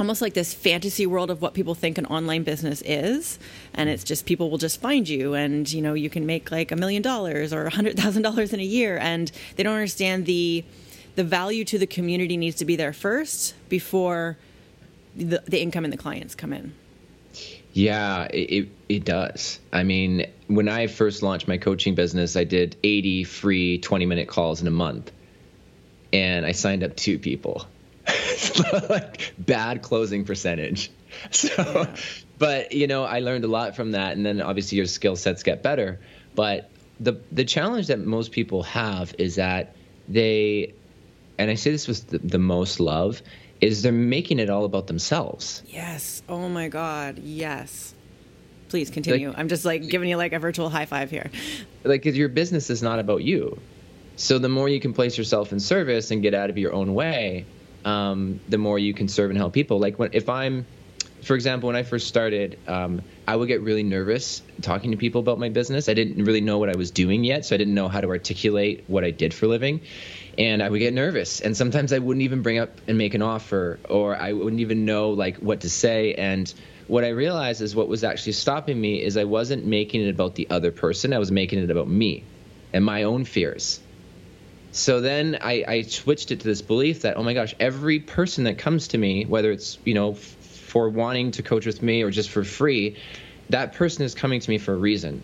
[0.00, 3.38] almost like this fantasy world of what people think an online business is
[3.74, 6.72] and it's just people will just find you and you know you can make like
[6.72, 10.26] a million dollars or a hundred thousand dollars in a year and they don't understand
[10.26, 10.64] the
[11.14, 14.36] the value to the community needs to be there first before
[15.16, 16.74] the, the income and the clients come in
[17.72, 22.76] yeah it, it does i mean when i first launched my coaching business i did
[22.82, 25.10] 80 free 20 minute calls in a month
[26.12, 27.66] and i signed up two people
[28.88, 30.90] like bad closing percentage.
[31.30, 31.94] So, yeah.
[32.38, 35.44] but you know, I learned a lot from that, and then obviously your skill sets
[35.44, 36.00] get better.
[36.34, 39.76] But the the challenge that most people have is that
[40.08, 40.74] they,
[41.38, 43.22] and I say this with the, the most love,
[43.60, 45.62] is they're making it all about themselves.
[45.66, 46.22] Yes.
[46.28, 47.18] Oh my God.
[47.18, 47.94] Yes.
[48.68, 49.28] Please continue.
[49.28, 51.30] Like, I'm just like giving you like a virtual high five here.
[51.84, 53.58] Like your business is not about you.
[54.16, 56.94] So the more you can place yourself in service and get out of your own
[56.94, 57.46] way,
[57.84, 59.78] um, the more you can serve and help people.
[59.78, 60.66] Like when if I'm,
[61.22, 65.20] for example, when I first started, um, I would get really nervous talking to people
[65.20, 65.88] about my business.
[65.88, 68.08] I didn't really know what I was doing yet, so I didn't know how to
[68.08, 69.80] articulate what I did for a living.
[70.38, 73.22] And I would get nervous, and sometimes I wouldn't even bring up and make an
[73.22, 76.14] offer, or I wouldn't even know like what to say.
[76.14, 76.52] And
[76.86, 80.34] what I realized is what was actually stopping me is I wasn't making it about
[80.34, 81.12] the other person.
[81.12, 82.24] I was making it about me
[82.72, 83.80] and my own fears
[84.72, 88.44] So then I, I switched it to this belief that, oh my gosh, every person
[88.44, 92.02] that comes to me, whether it's, you know, f- for wanting to coach with me
[92.02, 92.96] or just for free,
[93.50, 95.22] that person is coming to me for a reason.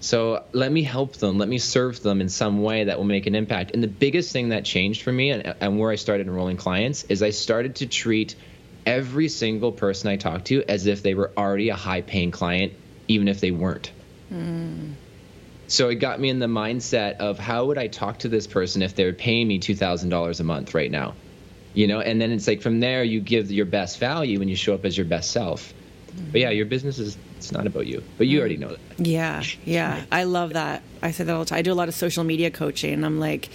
[0.00, 3.26] So let me help them, let me serve them in some way that will make
[3.26, 3.72] an impact.
[3.72, 7.04] And the biggest thing that changed for me and, and where I started enrolling clients
[7.04, 8.36] is I started to treat
[8.84, 12.72] every single person I talked to as if they were already a high paying client,
[13.08, 13.90] even if they weren't.
[14.32, 14.92] Mm.
[15.68, 18.82] So it got me in the mindset of how would I talk to this person
[18.82, 21.14] if they're paying me $2,000 a month right now?
[21.74, 24.56] You know, and then it's like from there you give your best value and you
[24.56, 25.74] show up as your best self.
[26.32, 28.02] But yeah, your business is it's not about you.
[28.18, 29.06] But you already know that.
[29.06, 30.04] Yeah, yeah.
[30.10, 30.82] I love that.
[31.02, 31.58] I say that all the time.
[31.58, 33.48] I do a lot of social media coaching and I'm like,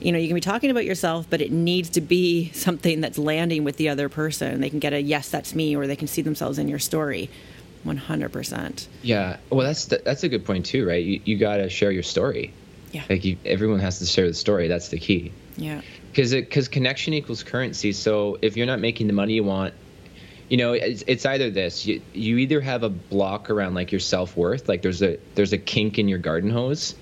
[0.00, 3.18] you know, you can be talking about yourself, but it needs to be something that's
[3.18, 4.60] landing with the other person.
[4.60, 7.30] They can get a yes, that's me, or they can see themselves in your story.
[7.86, 8.86] 100%.
[9.02, 9.36] Yeah.
[9.50, 11.04] Well, that's the, that's a good point too, right?
[11.04, 12.52] You, you got to share your story.
[12.92, 13.04] Yeah.
[13.08, 14.68] Like you, everyone has to share the story.
[14.68, 15.32] That's the key.
[15.56, 15.80] Yeah.
[16.10, 17.92] Because because connection equals currency.
[17.92, 19.72] So if you're not making the money you want,
[20.52, 21.86] you know, it's, it's either this.
[21.86, 25.54] You, you either have a block around like your self worth, like there's a there's
[25.54, 26.94] a kink in your garden hose,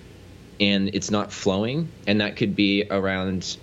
[0.61, 3.57] and it's not flowing, and that could be around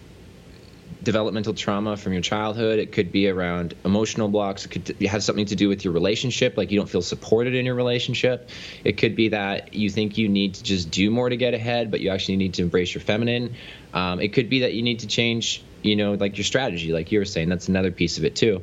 [1.03, 2.79] developmental trauma from your childhood.
[2.79, 4.65] It could be around emotional blocks.
[4.65, 7.65] It could have something to do with your relationship, like you don't feel supported in
[7.65, 8.49] your relationship.
[8.83, 11.91] It could be that you think you need to just do more to get ahead,
[11.91, 13.55] but you actually need to embrace your feminine.
[13.93, 17.09] Um, it could be that you need to change, you know, like your strategy, like
[17.09, 17.47] you were saying.
[17.47, 18.61] That's another piece of it too.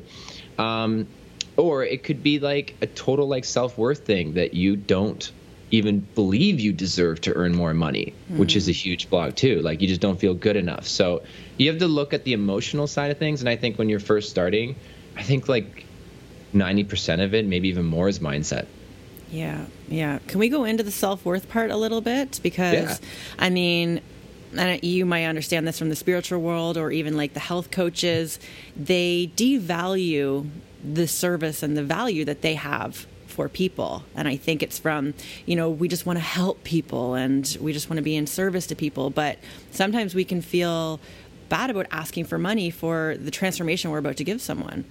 [0.59, 1.07] Um,
[1.57, 5.31] or it could be like a total like self worth thing that you don't
[5.71, 8.37] even believe you deserve to earn more money, mm.
[8.37, 8.77] which is a hmm.
[8.77, 9.61] huge block too.
[9.61, 10.87] Like you just don't feel good enough.
[10.87, 11.23] So
[11.57, 13.41] you have to look at the emotional side of things.
[13.41, 14.77] And I think when you're first starting,
[15.17, 15.85] I think like
[16.55, 18.67] 90% of it, maybe even more, is mindset.
[19.31, 20.21] Yeah, yeah.
[20.29, 22.39] Can we go into the self worth part a little bit?
[22.43, 23.07] Because, yeah.
[23.39, 24.01] I mean,
[24.59, 28.39] and you might understand this from the spiritual world or even like the health coaches,
[28.77, 30.49] they devalue
[30.85, 34.05] the service and the value that they have for people.
[34.15, 35.15] And I think it's from,
[35.45, 38.27] you know, we just want to help people and we just want to be in
[38.27, 39.11] service to people.
[39.11, 39.39] But
[39.71, 41.01] sometimes we can feel
[41.49, 44.85] bad about asking for money for the transformation we're about to give someone.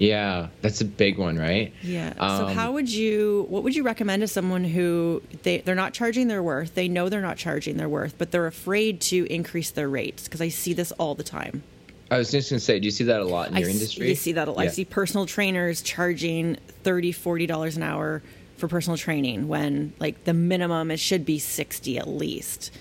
[0.00, 1.74] Yeah, that's a big one, right?
[1.82, 2.14] Yeah.
[2.18, 5.92] Um, so how would you what would you recommend to someone who they they're not
[5.92, 6.74] charging their worth.
[6.74, 10.40] They know they're not charging their worth, but they're afraid to increase their rates because
[10.40, 11.62] I see this all the time.
[12.10, 13.70] I was just going to say, do you see that a lot in your I
[13.70, 14.06] industry?
[14.06, 14.62] See, you see that a lot.
[14.62, 14.70] Yeah.
[14.70, 18.22] I see personal trainers charging 30 $40 an hour
[18.56, 22.72] for personal training when like the minimum it should be 60 at least.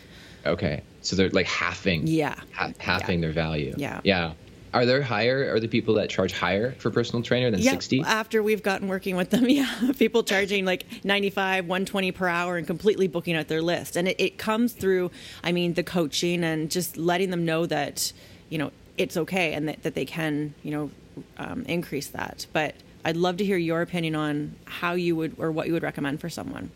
[0.46, 0.84] Okay.
[1.02, 2.08] So they're like halving.
[2.08, 2.36] Yeah.
[2.54, 3.28] Ha- halving yeah.
[3.28, 3.76] their value.
[3.78, 4.00] Yeah.
[4.06, 4.34] Yeah.
[4.74, 5.54] Are there higher?
[5.54, 7.98] Are the people that charge higher for personal trainer than sixty?
[7.98, 8.18] yeah, 60?
[8.20, 12.68] After we've gotten working with them, yeah, people charging like 95, 120 per hour and
[12.68, 13.96] completely booking out their list.
[13.96, 15.12] And it, it comes through,
[15.44, 18.14] I mean, the coaching and just letting them know that,
[18.50, 20.92] you know, it's okay and that, that they can, you know,
[21.38, 22.46] um, increase that.
[22.54, 25.84] But I'd love to hear your opinion on how you would or what you would
[25.84, 26.70] recommend for someone.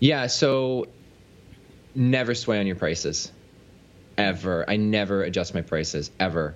[0.00, 0.88] Yeah, so
[1.94, 3.30] never sway on your prices
[4.18, 4.68] ever.
[4.68, 6.54] I never adjust my prices ever.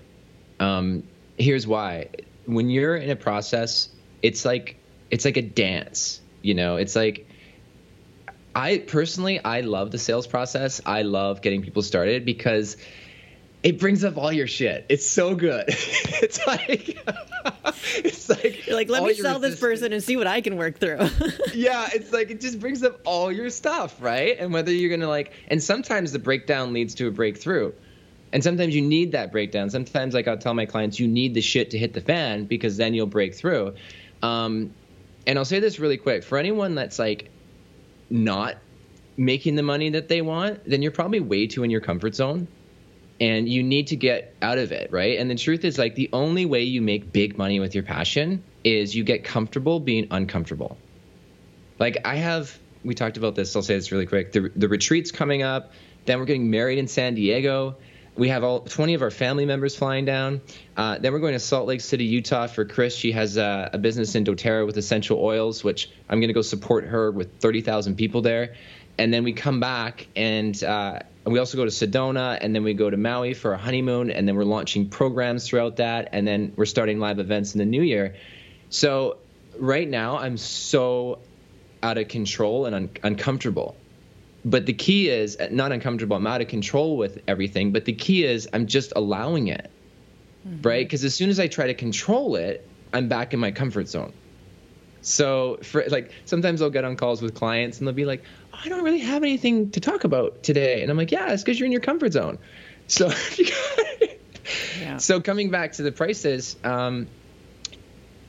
[0.60, 1.04] Um,
[1.36, 2.08] here's why.
[2.46, 3.88] When you're in a process,
[4.22, 4.76] it's like
[5.10, 6.20] it's like a dance.
[6.42, 7.28] You know, it's like
[8.54, 10.80] I personally I love the sales process.
[10.84, 12.76] I love getting people started because
[13.62, 14.86] it brings up all your shit.
[14.88, 15.64] It's so good.
[15.68, 16.98] it's like
[17.96, 20.78] it's like You're like let me sell this person and see what I can work
[20.78, 20.98] through.
[21.54, 24.36] yeah, it's like it just brings up all your stuff, right?
[24.38, 27.72] And whether you're gonna like, and sometimes the breakdown leads to a breakthrough,
[28.32, 29.70] and sometimes you need that breakdown.
[29.70, 32.76] Sometimes, like I'll tell my clients, you need the shit to hit the fan because
[32.76, 33.74] then you'll break through.
[34.22, 34.72] Um,
[35.26, 37.30] and I'll say this really quick for anyone that's like
[38.10, 38.56] not
[39.16, 42.48] making the money that they want, then you're probably way too in your comfort zone
[43.20, 45.18] and you need to get out of it, right?
[45.18, 48.42] And the truth is, like, the only way you make big money with your passion
[48.62, 50.76] is you get comfortable being uncomfortable.
[51.78, 54.32] Like, I have, we talked about this, I'll say this really quick.
[54.32, 55.72] The, the retreat's coming up,
[56.04, 57.76] then we're getting married in San Diego.
[58.18, 60.40] We have all 20 of our family members flying down.
[60.76, 62.96] Uh, then we're going to Salt Lake City, Utah for Chris.
[62.96, 66.42] She has a, a business in doTERRA with essential oils, which I'm going to go
[66.42, 68.56] support her with 30,000 people there.
[68.98, 72.74] And then we come back and uh, we also go to Sedona, and then we
[72.74, 76.52] go to Maui for a honeymoon, and then we're launching programs throughout that, and then
[76.56, 78.16] we're starting live events in the new year.
[78.70, 79.18] So
[79.58, 81.18] right now, I'm so
[81.82, 83.76] out of control and un- uncomfortable.
[84.48, 86.16] But the key is uh, not uncomfortable.
[86.16, 87.72] I'm out of control with everything.
[87.72, 89.70] But the key is I'm just allowing it,
[90.46, 90.66] mm-hmm.
[90.66, 90.86] right?
[90.86, 94.12] Because as soon as I try to control it, I'm back in my comfort zone.
[95.02, 98.24] So for like sometimes I'll get on calls with clients and they'll be like,
[98.54, 101.42] oh, "I don't really have anything to talk about today," and I'm like, "Yeah, it's
[101.42, 102.38] because you're in your comfort zone."
[102.90, 103.12] So,
[104.80, 104.96] yeah.
[104.96, 107.06] so coming back to the prices, um,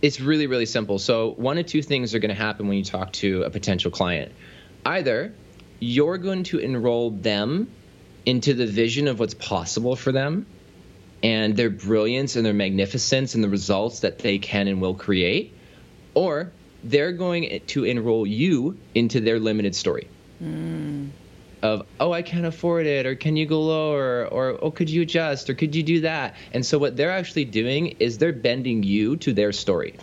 [0.01, 0.99] it's really really simple.
[0.99, 3.89] So one of two things are going to happen when you talk to a potential
[3.89, 4.33] client.
[4.85, 5.33] Either
[5.79, 7.69] you're going to enroll them
[8.25, 10.45] into the vision of what's possible for them
[11.23, 15.53] and their brilliance and their magnificence and the results that they can and will create,
[16.13, 16.51] or
[16.83, 20.07] they're going to enroll you into their limited story.
[20.41, 21.09] Mm.
[21.61, 25.01] Of, oh, I can't afford it, or can you go lower, or oh, could you
[25.01, 26.35] adjust, or could you do that?
[26.53, 29.95] And so, what they're actually doing is they're bending you to their story.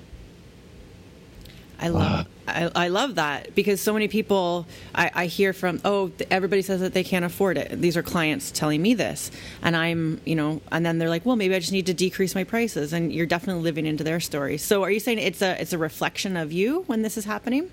[1.81, 6.11] I love I, I, love that because so many people I, I, hear from oh
[6.31, 7.81] everybody says that they can't afford it.
[7.81, 9.31] These are clients telling me this.
[9.63, 12.35] And i'm you know and then they're like well maybe i just need to decrease
[12.35, 12.93] my prices.
[12.93, 14.59] And you're definitely living into their story.
[14.59, 17.71] So are you saying it's a it's a reflection of you when this is happening?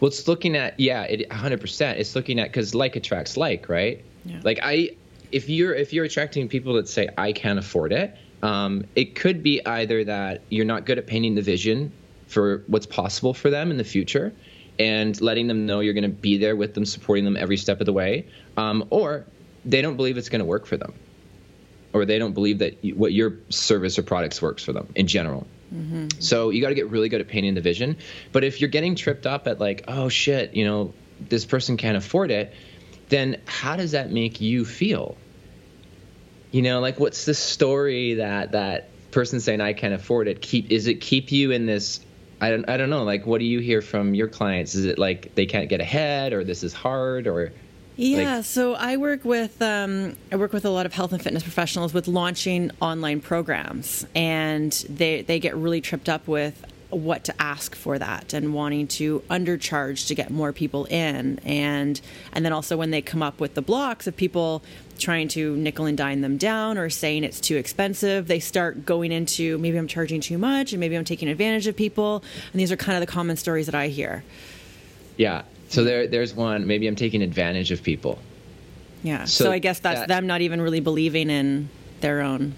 [0.00, 4.04] Well it's looking at yeah it 100% it's looking at because like attracts like right?
[4.24, 4.40] Yeah.
[4.44, 4.90] like i
[5.32, 9.42] if you're if you're attracting people that say i can't afford it um, it could
[9.42, 11.92] be either that you're not good at painting the vision
[12.32, 14.32] for what's possible for them in the future
[14.78, 17.80] and letting them know you're going to be there with them, supporting them every step
[17.80, 18.26] of the way,
[18.56, 19.26] um, or
[19.64, 20.94] they don't believe it's going to work for them,
[21.92, 25.46] or they don't believe that what your service or products works for them in general.
[25.72, 26.20] Mm-hmm.
[26.20, 27.96] So you got to get really good at painting the vision.
[28.32, 31.96] But if you're getting tripped up at like, oh shit, you know, this person can't
[31.96, 32.52] afford it,
[33.08, 35.16] then how does that make you feel?
[36.50, 40.70] You know, like what's the story that that person saying I can't afford it keep
[40.70, 42.00] is it keep you in this
[42.42, 43.04] I don't I don't know.
[43.04, 44.74] Like, what do you hear from your clients?
[44.74, 47.52] Is it like they can't get ahead, or this is hard, or
[47.94, 51.22] yeah, like, so I work with um, I work with a lot of health and
[51.22, 57.24] fitness professionals with launching online programs, and they they get really tripped up with what
[57.24, 62.00] to ask for that and wanting to undercharge to get more people in and
[62.32, 64.62] and then also when they come up with the blocks of people
[64.98, 69.12] trying to nickel and dime them down or saying it's too expensive they start going
[69.12, 72.22] into maybe i'm charging too much and maybe i'm taking advantage of people
[72.52, 74.22] and these are kind of the common stories that i hear
[75.16, 78.18] yeah so there there's one maybe i'm taking advantage of people
[79.02, 81.68] yeah so, so i guess that's that, them not even really believing in
[82.00, 82.54] their own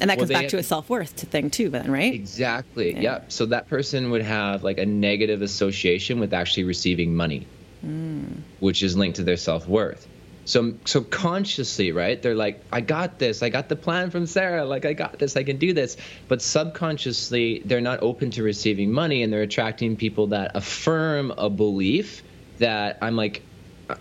[0.00, 2.12] and that well, comes back to a self worth thing too, then, right?
[2.12, 2.94] Exactly.
[2.94, 3.00] Yeah.
[3.00, 3.32] Yep.
[3.32, 7.46] So that person would have like a negative association with actually receiving money,
[7.84, 8.40] mm.
[8.60, 10.08] which is linked to their self worth.
[10.44, 12.20] So so consciously, right?
[12.20, 13.42] They're like, I got this.
[13.42, 14.64] I got the plan from Sarah.
[14.64, 15.36] Like I got this.
[15.36, 15.96] I can do this.
[16.28, 21.48] But subconsciously, they're not open to receiving money, and they're attracting people that affirm a
[21.48, 22.22] belief
[22.58, 23.42] that I'm like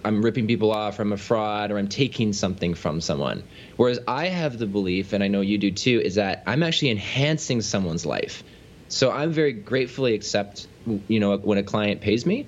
[0.04, 3.44] I'm ripping people off, I'm a fraud, or I'm taking something from someone.
[3.76, 6.92] Whereas I have the belief, and I know you do too, is that I'm actually
[6.92, 8.44] enhancing someone's life.
[8.88, 10.68] So I'm very gratefully accept,
[11.08, 12.48] you know, when a client pays me.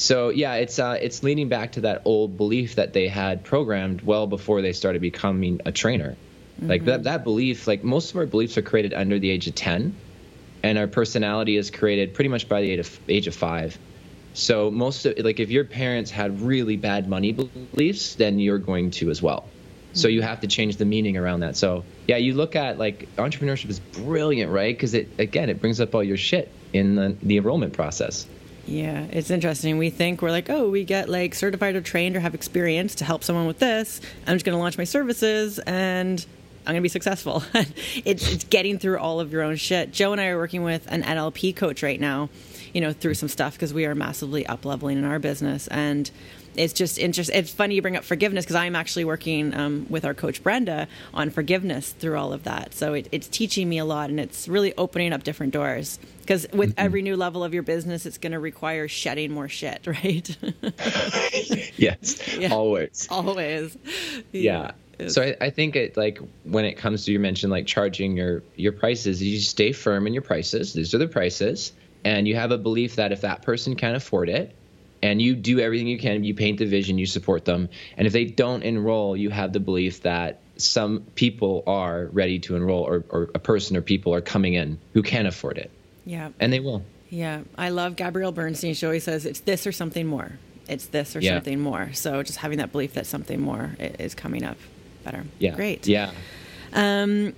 [0.00, 4.00] So yeah, it's uh, it's leading back to that old belief that they had programmed
[4.00, 6.16] well before they started becoming a trainer.
[6.56, 6.68] Mm-hmm.
[6.68, 9.54] Like that that belief, like most of our beliefs are created under the age of
[9.54, 9.94] ten,
[10.62, 13.78] and our personality is created pretty much by the age of age of five.
[14.32, 18.92] So most of like if your parents had really bad money beliefs, then you're going
[18.92, 19.44] to as well.
[19.92, 21.58] So you have to change the meaning around that.
[21.58, 24.74] So yeah, you look at like entrepreneurship is brilliant, right?
[24.74, 28.26] Because it again it brings up all your shit in the, the enrollment process.
[28.70, 29.78] Yeah, it's interesting.
[29.78, 33.04] We think we're like, oh, we get like certified or trained or have experience to
[33.04, 34.00] help someone with this.
[34.26, 36.24] I'm just going to launch my services and
[36.64, 37.42] I'm going to be successful.
[37.54, 39.92] it's, it's getting through all of your own shit.
[39.92, 42.28] Joe and I are working with an NLP coach right now
[42.72, 45.66] you know, through some stuff because we are massively up leveling in our business.
[45.68, 46.10] And
[46.56, 47.36] it's just interesting.
[47.36, 50.88] It's funny you bring up forgiveness because I'm actually working um, with our coach Brenda
[51.14, 52.74] on forgiveness through all of that.
[52.74, 55.98] So it, it's teaching me a lot and it's really opening up different doors.
[56.20, 56.84] Because with mm-hmm.
[56.84, 60.36] every new level of your business, it's going to require shedding more shit, right?
[61.76, 62.52] yes, yeah.
[62.52, 63.76] always, always.
[64.32, 64.72] Yeah.
[64.98, 65.08] yeah.
[65.08, 68.42] So I, I, think it like when it comes to you mentioned like charging your
[68.56, 70.74] your prices, you stay firm in your prices.
[70.74, 71.72] These are the prices
[72.04, 74.54] and you have a belief that if that person can't afford it
[75.02, 77.68] and you do everything you can you paint the vision you support them.
[77.96, 82.56] And if they don't enroll you have the belief that some people are ready to
[82.56, 85.70] enroll or, or a person or people are coming in who can afford it.
[86.04, 86.30] Yeah.
[86.38, 86.82] And they will.
[87.08, 87.42] Yeah.
[87.56, 90.38] I love gabrielle bernstein she always says it's this or something more.
[90.68, 91.36] It's this or yeah.
[91.36, 91.92] something more.
[91.94, 94.56] So just having that belief that something more is coming up
[95.04, 95.24] better.
[95.38, 95.56] Yeah.
[95.56, 95.86] Great.
[95.86, 96.12] Yeah.
[96.72, 97.34] Um,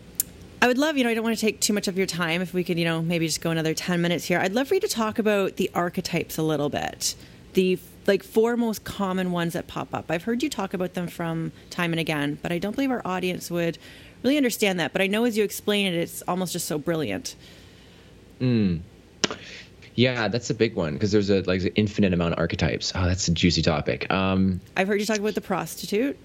[0.63, 2.41] I would love, you know, I don't want to take too much of your time.
[2.41, 4.39] If we could, you know, maybe just go another 10 minutes here.
[4.39, 7.17] I'd love for you to talk about the archetypes a little bit.
[7.55, 10.07] The like four most common ones that pop up.
[10.11, 13.03] I've heard you talk about them from time and again, but I don't believe our
[13.05, 13.79] audience would
[14.23, 14.93] really understand that.
[14.93, 17.37] But I know as you explain it, it's almost just so brilliant.
[18.41, 18.81] Mm.
[19.95, 22.93] Yeah, that's a big one because there's a like an infinite amount of archetypes.
[22.95, 24.11] Oh, that's a juicy topic.
[24.11, 26.17] Um, I've heard you talk about the prostitute.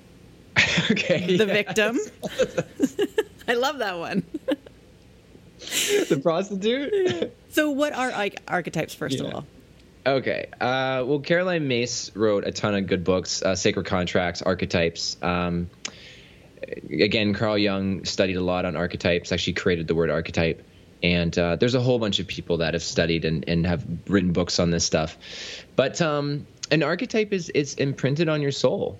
[0.92, 1.36] okay.
[1.38, 2.00] The victim.
[3.48, 4.24] I love that one.
[6.10, 7.34] the prostitute.
[7.50, 9.26] So, what are like archetypes first Yeah.
[9.26, 9.46] of all?
[10.08, 10.48] Okay.
[10.54, 15.18] Uh, well, Caroline Myss wrote a ton of good books, uh, Sacred Contracts, Archetypes.
[15.22, 15.70] Um,
[16.90, 20.64] again, Carl Jung studied a lot on archetypes, actually created the word archetype.
[21.04, 24.32] And uh, there's a whole bunch of people that have studied and, and have written
[24.32, 25.18] books on this stuff.
[25.76, 28.98] But um, an archetype is it's imprinted on your soul.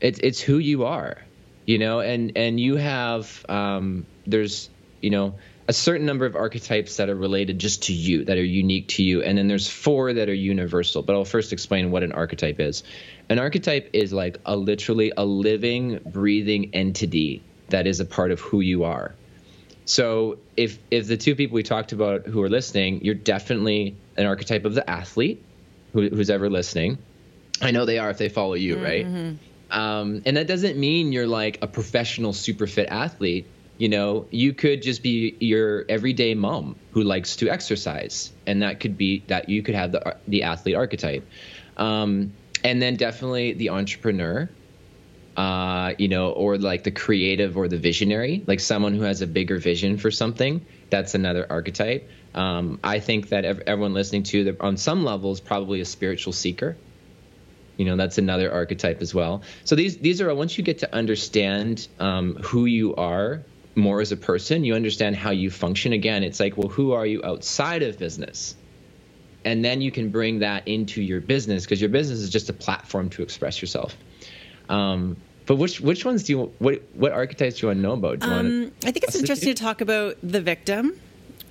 [0.00, 1.18] It's it's who you are,
[1.66, 4.70] you know, and and you have um, there's
[5.02, 5.34] you know
[5.70, 9.04] a certain number of archetypes that are related just to you, that are unique to
[9.04, 11.00] you, and then there's four that are universal.
[11.00, 12.82] But I'll first explain what an archetype is.
[13.28, 18.40] An archetype is like a literally a living, breathing entity that is a part of
[18.40, 19.14] who you are.
[19.84, 24.26] So if if the two people we talked about who are listening, you're definitely an
[24.26, 25.40] archetype of the athlete
[25.92, 26.98] who, who's ever listening.
[27.62, 29.06] I know they are if they follow you, right?
[29.70, 33.46] Um, and that doesn't mean you're like a professional super fit athlete.
[33.80, 38.78] You know, you could just be your everyday mom who likes to exercise, and that
[38.78, 41.26] could be that you could have the the athlete archetype.
[41.78, 44.50] Um, and then definitely the entrepreneur,
[45.34, 49.26] uh, you know, or like the creative or the visionary, like someone who has a
[49.26, 50.60] bigger vision for something.
[50.90, 52.06] That's another archetype.
[52.34, 55.86] Um, I think that ev- everyone listening to the, on some level is probably a
[55.86, 56.76] spiritual seeker.
[57.78, 59.40] You know, that's another archetype as well.
[59.64, 63.42] So these these are once you get to understand um, who you are
[63.74, 65.92] more as a person, you understand how you function.
[65.92, 68.56] Again, it's like, well, who are you outside of business?
[69.44, 72.52] And then you can bring that into your business because your business is just a
[72.52, 73.96] platform to express yourself.
[74.68, 75.16] Um,
[75.46, 78.20] but which which ones do you what what archetypes do you want to know about?
[78.20, 81.00] Do you want Um, I think it's interesting to talk about the victim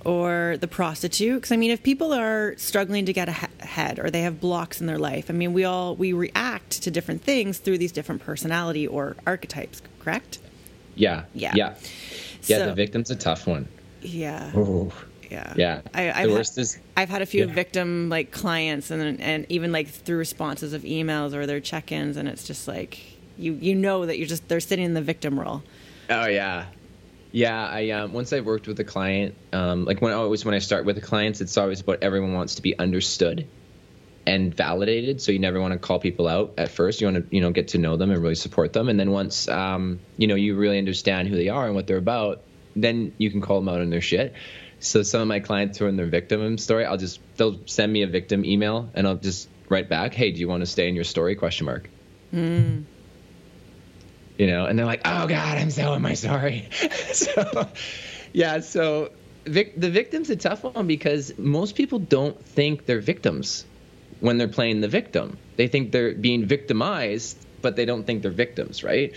[0.04, 4.22] or the prostitute because I mean, if people are struggling to get ahead or they
[4.22, 7.78] have blocks in their life, I mean, we all we react to different things through
[7.78, 9.82] these different personality or archetypes.
[9.98, 10.38] Correct?
[10.94, 11.52] Yeah Yeah.
[11.54, 11.74] yeah
[12.46, 12.58] yeah.
[12.58, 13.68] So- the victim's a tough one.
[14.02, 14.50] Yeah.
[14.54, 14.92] Oh
[15.30, 15.52] Yeah.
[15.56, 15.80] yeah.
[15.94, 17.52] I, the I've, worst ha- is I've had a few yeah.
[17.52, 22.26] victim like clients and and even like through responses of emails or their check-ins and
[22.28, 22.98] it's just like
[23.38, 25.62] you you know that you're just they're sitting in the victim role.
[26.08, 26.64] Oh yeah,
[27.30, 27.66] yeah.
[27.68, 30.84] I um, once I've worked with a client, um, like when always when I start
[30.84, 33.46] with the clients, it's always about everyone wants to be understood
[34.26, 35.20] and validated.
[35.20, 37.00] So you never want to call people out at first.
[37.00, 39.10] You want to you know get to know them and really support them, and then
[39.10, 42.42] once um, you know you really understand who they are and what they're about,
[42.76, 44.34] then you can call them out on their shit.
[44.80, 47.92] So some of my clients who are in their victim story, I'll just they'll send
[47.92, 50.88] me a victim email and I'll just write back, "Hey, do you want to stay
[50.88, 51.88] in your story?" Question mark
[54.40, 56.68] you know and they're like oh god i'm so am i sorry
[57.12, 57.68] so
[58.32, 59.10] yeah so
[59.44, 63.66] vic- the victim's a tough one because most people don't think they're victims
[64.20, 65.38] when they're playing the victim.
[65.56, 69.14] They think they're being victimized but they don't think they're victims right?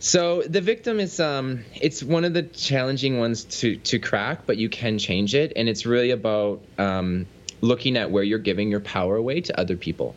[0.00, 4.56] So the victim is um it's one of the challenging ones to to crack but
[4.56, 5.52] you can change it.
[5.56, 7.26] And it's really about um
[7.60, 10.14] looking at where you're giving your power away to other people.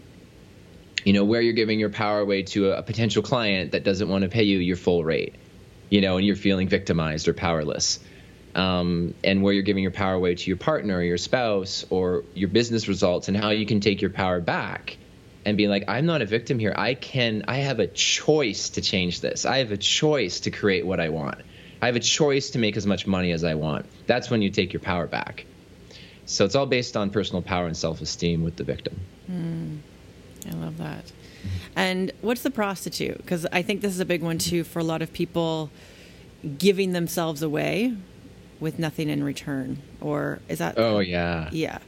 [1.03, 4.07] You know where you're giving your power away to a, a potential client that doesn't
[4.07, 5.35] want to pay you your full rate
[5.91, 7.99] you know and you're feeling victimized or powerless
[8.55, 12.23] um, and where you're giving your power away to your partner or your spouse or
[12.33, 14.97] your business results and how you can take your power back
[15.45, 16.73] and be like i'm not a victim here.
[16.75, 19.45] I can i have a choice to change this.
[19.45, 21.41] I have a choice to create what i want.
[21.81, 23.85] I have a choice to make as much money as i want.
[24.05, 25.45] That's when you take your power back.
[26.25, 28.99] So it's all based on personal power and self-esteem with the victim.
[30.49, 31.11] I love that.
[31.75, 33.17] And what's the prostitute?
[33.17, 35.71] Because I think this is a big one too for a lot of people
[36.57, 37.95] giving themselves away
[38.61, 39.81] with nothing in return.
[39.99, 40.75] Or is that?
[40.77, 41.79] oh yeah yeah.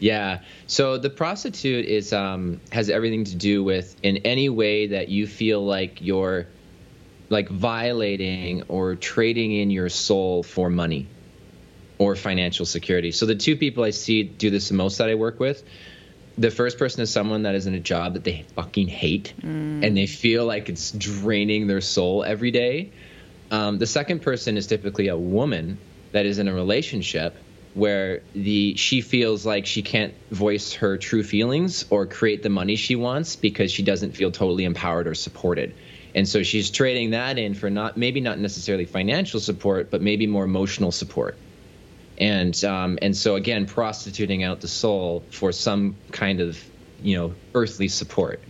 [0.00, 0.40] Yeah.
[0.66, 5.26] So the prostitute is um, has everything to do with in any way that you
[5.26, 6.46] feel like you're
[7.30, 11.06] like violating or trading in your soul for money
[11.98, 13.12] or financial security.
[13.12, 15.62] So the two people I see do this the most that I work with.
[16.36, 19.96] The first person is someone that is in a job that they fucking hate and
[19.96, 22.90] they feel like it's draining their soul every day.
[23.52, 25.78] Um, the second person is typically a woman
[26.14, 27.36] that is in a relationship
[27.74, 32.76] where the she feels like she can't voice her true feelings or create the money
[32.76, 35.74] she wants because she doesn't feel totally empowered or supported.
[36.14, 40.28] And so she's trading that in for not maybe not necessarily financial support, but maybe
[40.28, 41.36] more emotional support.
[42.16, 46.62] And um, and so again, prostituting out the soul for some kind of
[47.02, 48.40] you know earthly support.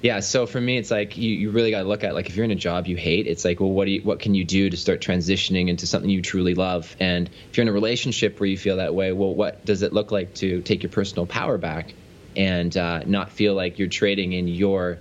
[0.00, 2.36] Yeah, so for me, it's like you, you really got to look at like if
[2.36, 4.44] you're in a job you hate, it's like well, what do you, what can you
[4.44, 6.94] do to start transitioning into something you truly love?
[7.00, 9.92] And if you're in a relationship where you feel that way, well, what does it
[9.92, 11.94] look like to take your personal power back
[12.36, 15.00] and uh, not feel like you're trading in your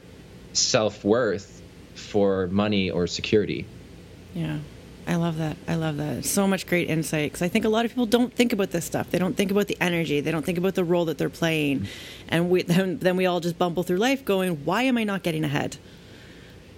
[0.53, 1.61] self worth
[1.93, 3.65] for money or security.
[4.33, 4.57] Yeah.
[5.07, 5.55] I love that.
[5.67, 6.25] I love that.
[6.25, 8.83] So much great insight because I think a lot of people don't think about this
[8.83, 9.09] stuff.
[9.09, 10.19] They don't think about the energy.
[10.19, 11.87] They don't think about the role that they're playing,
[12.27, 15.23] and we then, then we all just bumble through life going, "Why am I not
[15.23, 15.77] getting ahead?"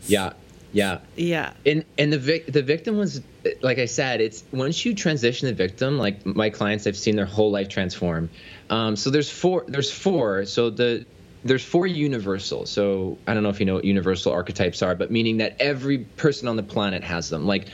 [0.06, 0.34] Yeah,
[0.72, 1.54] yeah, yeah.
[1.66, 3.22] And and the vic- the victim was
[3.62, 7.26] like I said, it's once you transition the victim, like my clients, I've seen their
[7.26, 8.30] whole life transform.
[8.70, 9.66] Um, so there's four.
[9.68, 10.46] There's four.
[10.46, 11.06] So the
[11.44, 12.66] there's four universal.
[12.66, 16.00] So I don't know if you know what universal archetypes are, but meaning that every
[16.00, 17.48] person on the planet has them.
[17.48, 17.68] Like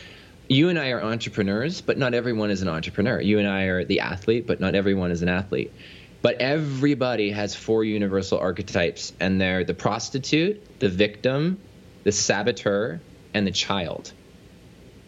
[0.48, 3.20] you and I are entrepreneurs, but not everyone is an entrepreneur.
[3.20, 5.72] You and I are the athlete, but not everyone is an athlete.
[6.22, 11.60] But everybody has four universal archetypes, and they're the prostitute, the victim,
[12.04, 13.00] the saboteur,
[13.34, 14.12] and the child.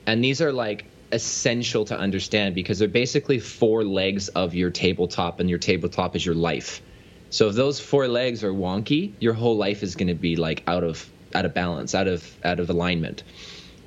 [0.05, 5.39] And these are like essential to understand because they're basically four legs of your tabletop,
[5.39, 6.81] and your tabletop is your life.
[7.29, 10.63] So if those four legs are wonky, your whole life is going to be like
[10.67, 13.23] out of out of balance, out of out of alignment.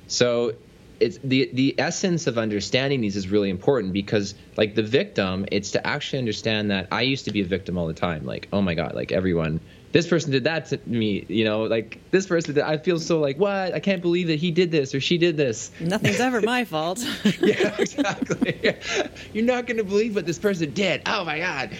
[0.07, 0.53] So
[1.01, 5.71] it's the the essence of understanding these is really important because like the victim it's
[5.71, 8.25] to actually understand that i used to be a victim all the time.
[8.25, 9.59] Like oh my god like everyone
[9.91, 11.63] this person did that to me you know?
[11.63, 13.73] Like this person did, i feel so like what?
[13.73, 15.71] I can't believe that he did this or she did this.
[15.79, 17.05] Nothing's ever my fault.
[17.41, 18.75] Yeah exactly.
[19.33, 21.01] You're not going to believe what this person did.
[21.05, 21.71] Oh my god.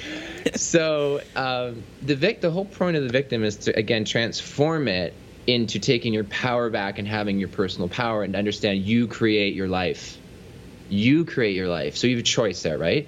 [0.55, 5.13] So um, the vic the whole point of the victim is to again transform it
[5.52, 9.68] into taking your power back and having your personal power and understand you create your
[9.68, 10.18] life.
[10.89, 11.97] You create your life.
[11.97, 13.08] So you have a choice there, right?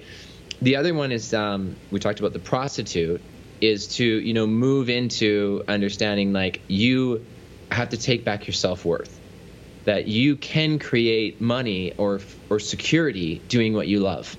[0.62, 3.20] The other one is um, we talked about the prostitute
[3.60, 7.24] is to you know move into understanding like you
[7.70, 9.20] have to take back your self-worth
[9.84, 12.20] that you can create money or
[12.50, 14.36] or security doing what you love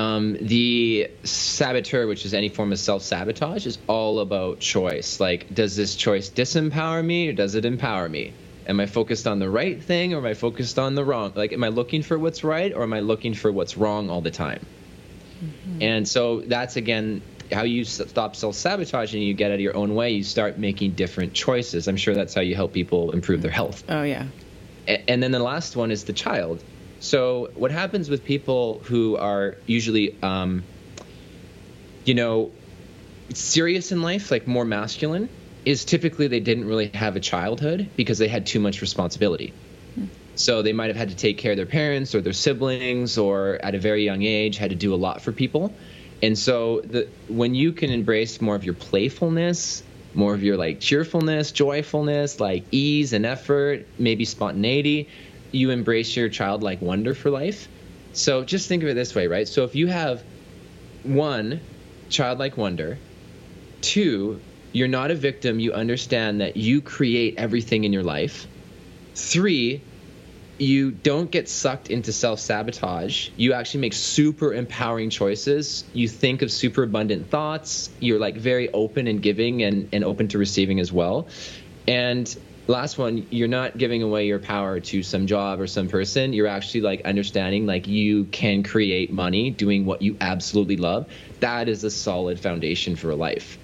[0.00, 5.20] um, the saboteur, which is any form of self sabotage, is all about choice.
[5.20, 8.32] Like, does this choice disempower me or does it empower me?
[8.66, 11.32] Am I focused on the right thing or am I focused on the wrong?
[11.34, 14.20] Like, am I looking for what's right or am I looking for what's wrong all
[14.20, 14.64] the time?
[15.44, 15.82] Mm-hmm.
[15.82, 17.20] And so that's again
[17.52, 19.22] how you stop self sabotaging.
[19.22, 20.12] You get out of your own way.
[20.12, 21.88] You start making different choices.
[21.88, 23.84] I'm sure that's how you help people improve their health.
[23.88, 24.26] Oh yeah.
[24.86, 26.62] And then the last one is the child.
[27.00, 30.62] So what happens with people who are usually, um,
[32.04, 32.52] you know,
[33.32, 35.28] serious in life, like more masculine,
[35.64, 39.52] is typically they didn't really have a childhood because they had too much responsibility.
[39.94, 40.06] Hmm.
[40.34, 43.58] So they might have had to take care of their parents or their siblings, or
[43.62, 45.74] at a very young age had to do a lot for people.
[46.22, 49.82] And so the, when you can embrace more of your playfulness,
[50.12, 55.08] more of your like cheerfulness, joyfulness, like ease and effort, maybe spontaneity,
[55.52, 57.68] you embrace your childlike wonder for life.
[58.12, 59.46] So just think of it this way, right?
[59.46, 60.22] So if you have
[61.02, 61.60] one,
[62.08, 62.98] childlike wonder,
[63.80, 64.40] two,
[64.72, 68.46] you're not a victim, you understand that you create everything in your life.
[69.14, 69.82] Three,
[70.58, 73.30] you don't get sucked into self sabotage.
[73.36, 75.84] You actually make super empowering choices.
[75.94, 77.88] You think of super abundant thoughts.
[77.98, 81.28] You're like very open and giving and, and open to receiving as well.
[81.88, 82.36] And
[82.70, 86.46] last one you're not giving away your power to some job or some person you're
[86.46, 91.10] actually like understanding like you can create money doing what you absolutely love
[91.40, 93.58] that is a solid foundation for a life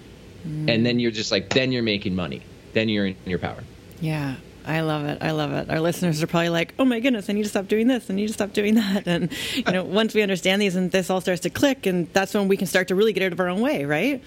[0.47, 0.69] mm.
[0.69, 2.43] and then you're just like then you're making money
[2.73, 3.63] then you're in your power
[4.01, 4.37] yeah
[4.69, 5.19] I love it.
[5.21, 5.71] I love it.
[5.71, 8.11] Our listeners are probably like, "Oh my goodness, I need to stop doing this.
[8.11, 11.09] I need to stop doing that." And you know, once we understand these and this
[11.09, 13.39] all starts to click, and that's when we can start to really get out of
[13.39, 14.21] our own way, right?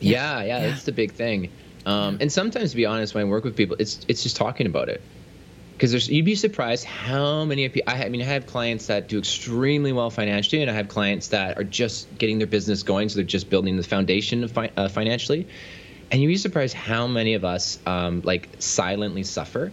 [0.00, 0.68] Yeah, yeah, yeah.
[0.68, 1.50] that's the big thing.
[1.86, 4.66] Um, and sometimes, to be honest, when I work with people, it's it's just talking
[4.66, 5.00] about it.
[5.74, 7.92] Because you'd be surprised how many people.
[7.92, 11.28] I, I mean, I have clients that do extremely well financially, and I have clients
[11.28, 14.72] that are just getting their business going, so they're just building the foundation of fi-
[14.76, 15.46] uh, financially.
[16.10, 19.70] And you'd be surprised how many of us um, like silently suffer.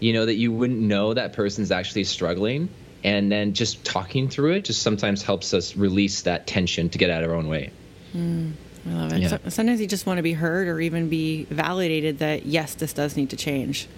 [0.00, 2.68] You know that you wouldn't know that person's actually struggling,
[3.04, 7.10] and then just talking through it just sometimes helps us release that tension to get
[7.10, 7.70] out of our own way.
[8.14, 8.52] Mm.
[8.86, 9.20] I love it.
[9.20, 9.28] Yeah.
[9.28, 12.92] So, sometimes you just want to be heard or even be validated that yes, this
[12.92, 13.88] does need to change.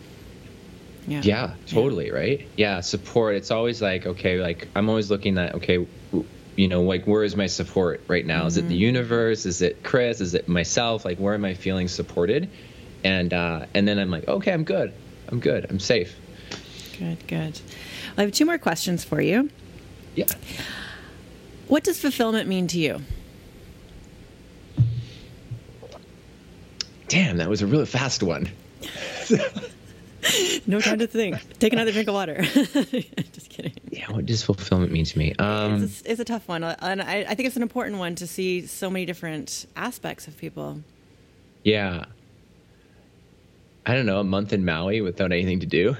[1.07, 1.21] Yeah.
[1.23, 2.13] Yeah, totally, yeah.
[2.13, 2.49] right?
[2.57, 3.37] Yeah, support.
[3.37, 5.87] It's always like, okay, like I'm always looking at, okay,
[6.57, 8.41] you know, like where is my support right now?
[8.41, 8.49] Mm-hmm.
[8.49, 8.81] Is it the mm-hmm.
[8.81, 9.47] universe?
[9.47, 10.21] Is it Chris?
[10.21, 11.05] Is it myself?
[11.05, 12.49] Like where am I feeling supported?
[13.05, 14.93] And uh, and then I'm like, okay, I'm good.
[15.29, 15.67] I'm good.
[15.69, 16.17] I'm safe.
[16.99, 17.61] Good, good.
[18.17, 19.51] I have two more questions for you.
[20.15, 20.27] Yeah.
[21.69, 23.03] What does fulfillment mean to you?
[27.09, 28.51] Damn, that was a really fast one.
[30.67, 31.59] no time to think.
[31.59, 32.43] Take another drink of water.
[32.43, 33.73] Just kidding.
[33.91, 35.35] Yeah, what does fulfillment mean to me?
[35.39, 38.15] Um, it's, a, it's, a, tough one, and I, I, think it's an important one
[38.17, 40.81] to see so many different aspects of people.
[41.63, 42.07] Yeah.
[43.85, 45.97] I don't know, a month in Maui without anything to do.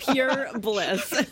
[0.12, 1.24] Pure bliss.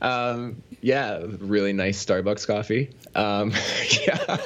[0.00, 2.90] um, yeah, really nice Starbucks coffee.
[3.14, 3.52] Um,
[4.06, 4.36] yeah.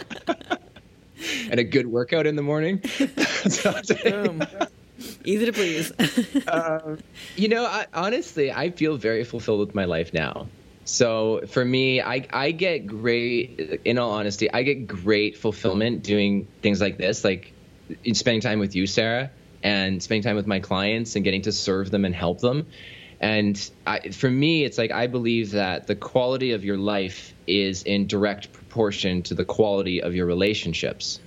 [1.51, 2.83] and a good workout in the morning.
[4.05, 4.43] Boom.
[5.25, 5.93] Easy to please.
[6.49, 6.99] um,
[7.37, 10.47] you know, I, honestly, I feel very fulfilled with my life now.
[10.85, 16.47] So for me, I, I get great, in all honesty, I get great fulfillment doing
[16.63, 17.53] things like this, like
[18.13, 19.31] spending time with you, Sarah,
[19.63, 22.67] and spending time with my clients and getting to serve them and help them.
[23.21, 27.83] And I, for me, it's like I believe that the quality of your life is
[27.83, 31.21] in direct proportion to the quality of your relationships.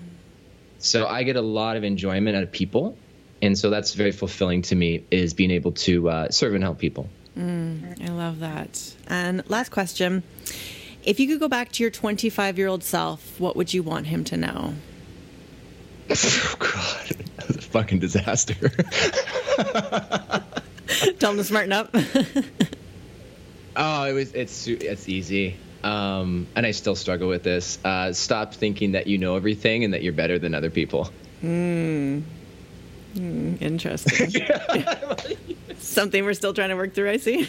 [0.78, 2.98] So I get a lot of enjoyment out of people,
[3.42, 6.78] and so that's very fulfilling to me is being able to uh, serve and help
[6.78, 7.10] people.
[7.38, 8.96] Mm, I love that.
[9.08, 10.24] And last question:
[11.04, 14.08] If you could go back to your 25 year old self, what would you want
[14.08, 14.76] him to know?
[16.12, 18.56] Oh God, that was a fucking disaster.
[21.20, 21.90] Tell them to smarten up.
[23.76, 24.34] oh, it was.
[24.34, 25.58] It's it's easy.
[25.84, 27.80] Um, and I still struggle with this.
[27.84, 31.10] Uh, stop thinking that you know everything and that you're better than other people.
[31.42, 32.22] Hmm.
[33.16, 34.46] Mm, interesting.
[35.80, 37.10] Something we're still trying to work through.
[37.10, 37.46] I see.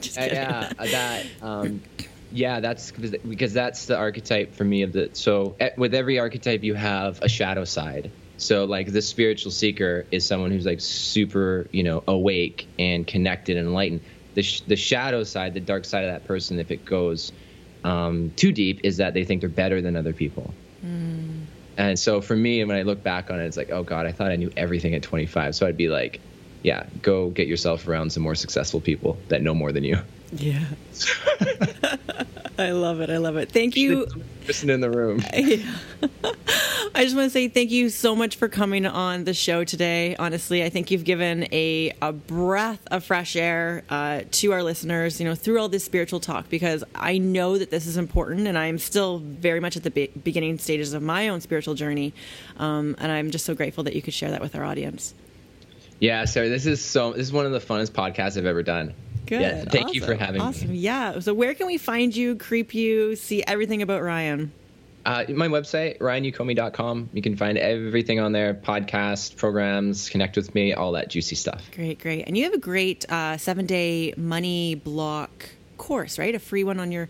[0.00, 1.26] Just uh, yeah, that.
[1.42, 1.82] Um,
[2.32, 5.10] yeah, that's because that's the archetype for me of the.
[5.12, 8.10] So with every archetype, you have a shadow side.
[8.42, 13.56] So like the spiritual seeker is someone who's like super, you know, awake and connected
[13.56, 14.00] and enlightened.
[14.34, 17.30] The sh- the shadow side, the dark side of that person, if it goes
[17.84, 20.52] um, too deep, is that they think they're better than other people.
[20.84, 21.44] Mm.
[21.76, 24.12] And so for me, when I look back on it, it's like, oh God, I
[24.12, 25.54] thought I knew everything at 25.
[25.54, 26.20] So I'd be like,
[26.64, 29.98] yeah, go get yourself around some more successful people that know more than you.
[30.32, 30.64] Yeah.
[32.58, 33.10] I love it.
[33.10, 33.50] I love it.
[33.50, 34.06] Thank you.
[34.46, 35.22] Person in the room.
[36.94, 40.14] I just want to say thank you so much for coming on the show today.
[40.16, 45.18] Honestly, I think you've given a, a breath of fresh air uh, to our listeners,
[45.18, 48.58] you know, through all this spiritual talk, because I know that this is important and
[48.58, 52.12] I'm still very much at the be- beginning stages of my own spiritual journey.
[52.58, 55.14] Um, and I'm just so grateful that you could share that with our audience.
[55.98, 58.92] Yeah, Sarah, this is so, this is one of the funnest podcasts I've ever done.
[59.26, 59.40] Good.
[59.40, 59.94] Yeah, thank awesome.
[59.94, 60.70] you for having awesome.
[60.70, 60.74] me.
[60.88, 61.14] Awesome.
[61.14, 61.20] Yeah.
[61.20, 64.52] So, where can we find you, creep you, see everything about Ryan?
[65.04, 67.10] Uh, my website, ryanyocome.com.
[67.12, 71.68] You can find everything on there podcast, programs, connect with me, all that juicy stuff.
[71.74, 72.24] Great, great.
[72.26, 75.30] And you have a great uh, seven day money block
[75.76, 76.34] course, right?
[76.34, 77.08] A free one on your.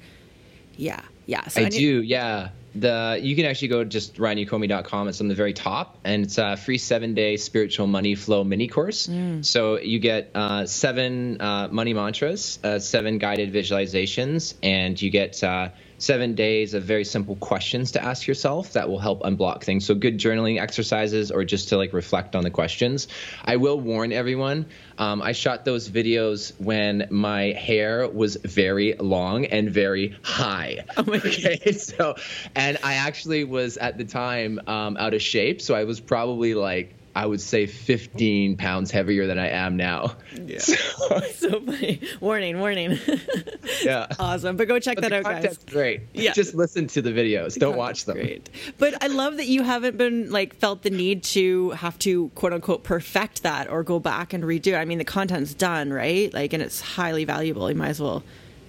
[0.76, 1.46] Yeah, yeah.
[1.48, 1.78] So I, I need...
[1.78, 2.50] do, yeah.
[2.74, 5.08] The you can actually go to just ryanyocome.com.
[5.08, 8.68] It's on the very top, and it's a free seven day spiritual money flow mini
[8.68, 9.08] course.
[9.08, 9.44] Mm.
[9.44, 15.42] So you get uh, seven uh, money mantras, uh, seven guided visualizations, and you get
[15.44, 15.70] uh,
[16.02, 19.86] seven days of very simple questions to ask yourself that will help unblock things.
[19.86, 23.06] So good journaling exercises or just to like reflect on the questions.
[23.44, 24.66] I will warn everyone.
[24.98, 30.84] Um, I shot those videos when my hair was very long and very high.
[30.94, 32.16] Oh okay, so
[32.54, 36.54] and I actually was at the time um, out of shape, so I was probably
[36.54, 40.16] like I would say 15 pounds heavier than I am now.
[40.34, 40.58] Yeah.
[41.02, 42.00] So, so funny.
[42.20, 42.98] Warning, warning.
[43.82, 44.06] yeah.
[44.18, 44.56] Awesome.
[44.56, 45.58] But go check but that out, guys.
[45.66, 46.02] Great.
[46.14, 46.32] Yeah.
[46.32, 47.54] Just listen to the videos.
[47.54, 48.16] The Don't watch them.
[48.16, 48.48] Great.
[48.78, 52.52] But I love that you haven't been like felt the need to have to quote
[52.52, 54.78] unquote perfect that or go back and redo.
[54.78, 56.32] I mean, the content's done, right?
[56.32, 57.68] Like, and it's highly valuable.
[57.68, 58.22] You might as well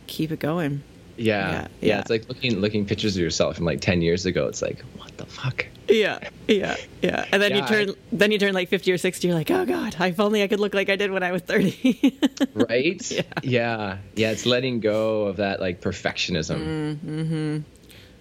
[0.08, 0.84] keep it going.
[1.18, 2.00] Yeah, yeah, yeah.
[2.00, 4.48] It's like looking looking pictures of yourself from like ten years ago.
[4.48, 5.66] It's like, what the fuck?
[5.88, 7.26] Yeah, yeah, yeah.
[7.32, 9.28] And then yeah, you turn I, then you turn like fifty or sixty.
[9.28, 11.42] You're like, oh god, if only I could look like I did when I was
[11.44, 12.20] thirty.
[12.54, 13.12] right?
[13.12, 13.22] Yeah.
[13.44, 14.32] yeah, yeah.
[14.32, 16.98] It's letting go of that like perfectionism.
[16.98, 17.58] Mm-hmm.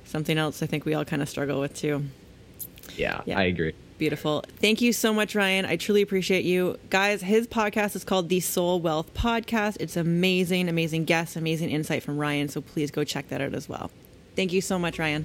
[0.04, 2.04] Something else I think we all kind of struggle with too.
[2.96, 3.74] Yeah, yeah, I agree.
[4.02, 4.44] Beautiful.
[4.56, 5.64] Thank you so much, Ryan.
[5.64, 6.76] I truly appreciate you.
[6.90, 9.76] Guys, his podcast is called The Soul Wealth Podcast.
[9.78, 12.48] It's amazing, amazing guests, amazing insight from Ryan.
[12.48, 13.92] So please go check that out as well.
[14.34, 15.24] Thank you so much, Ryan.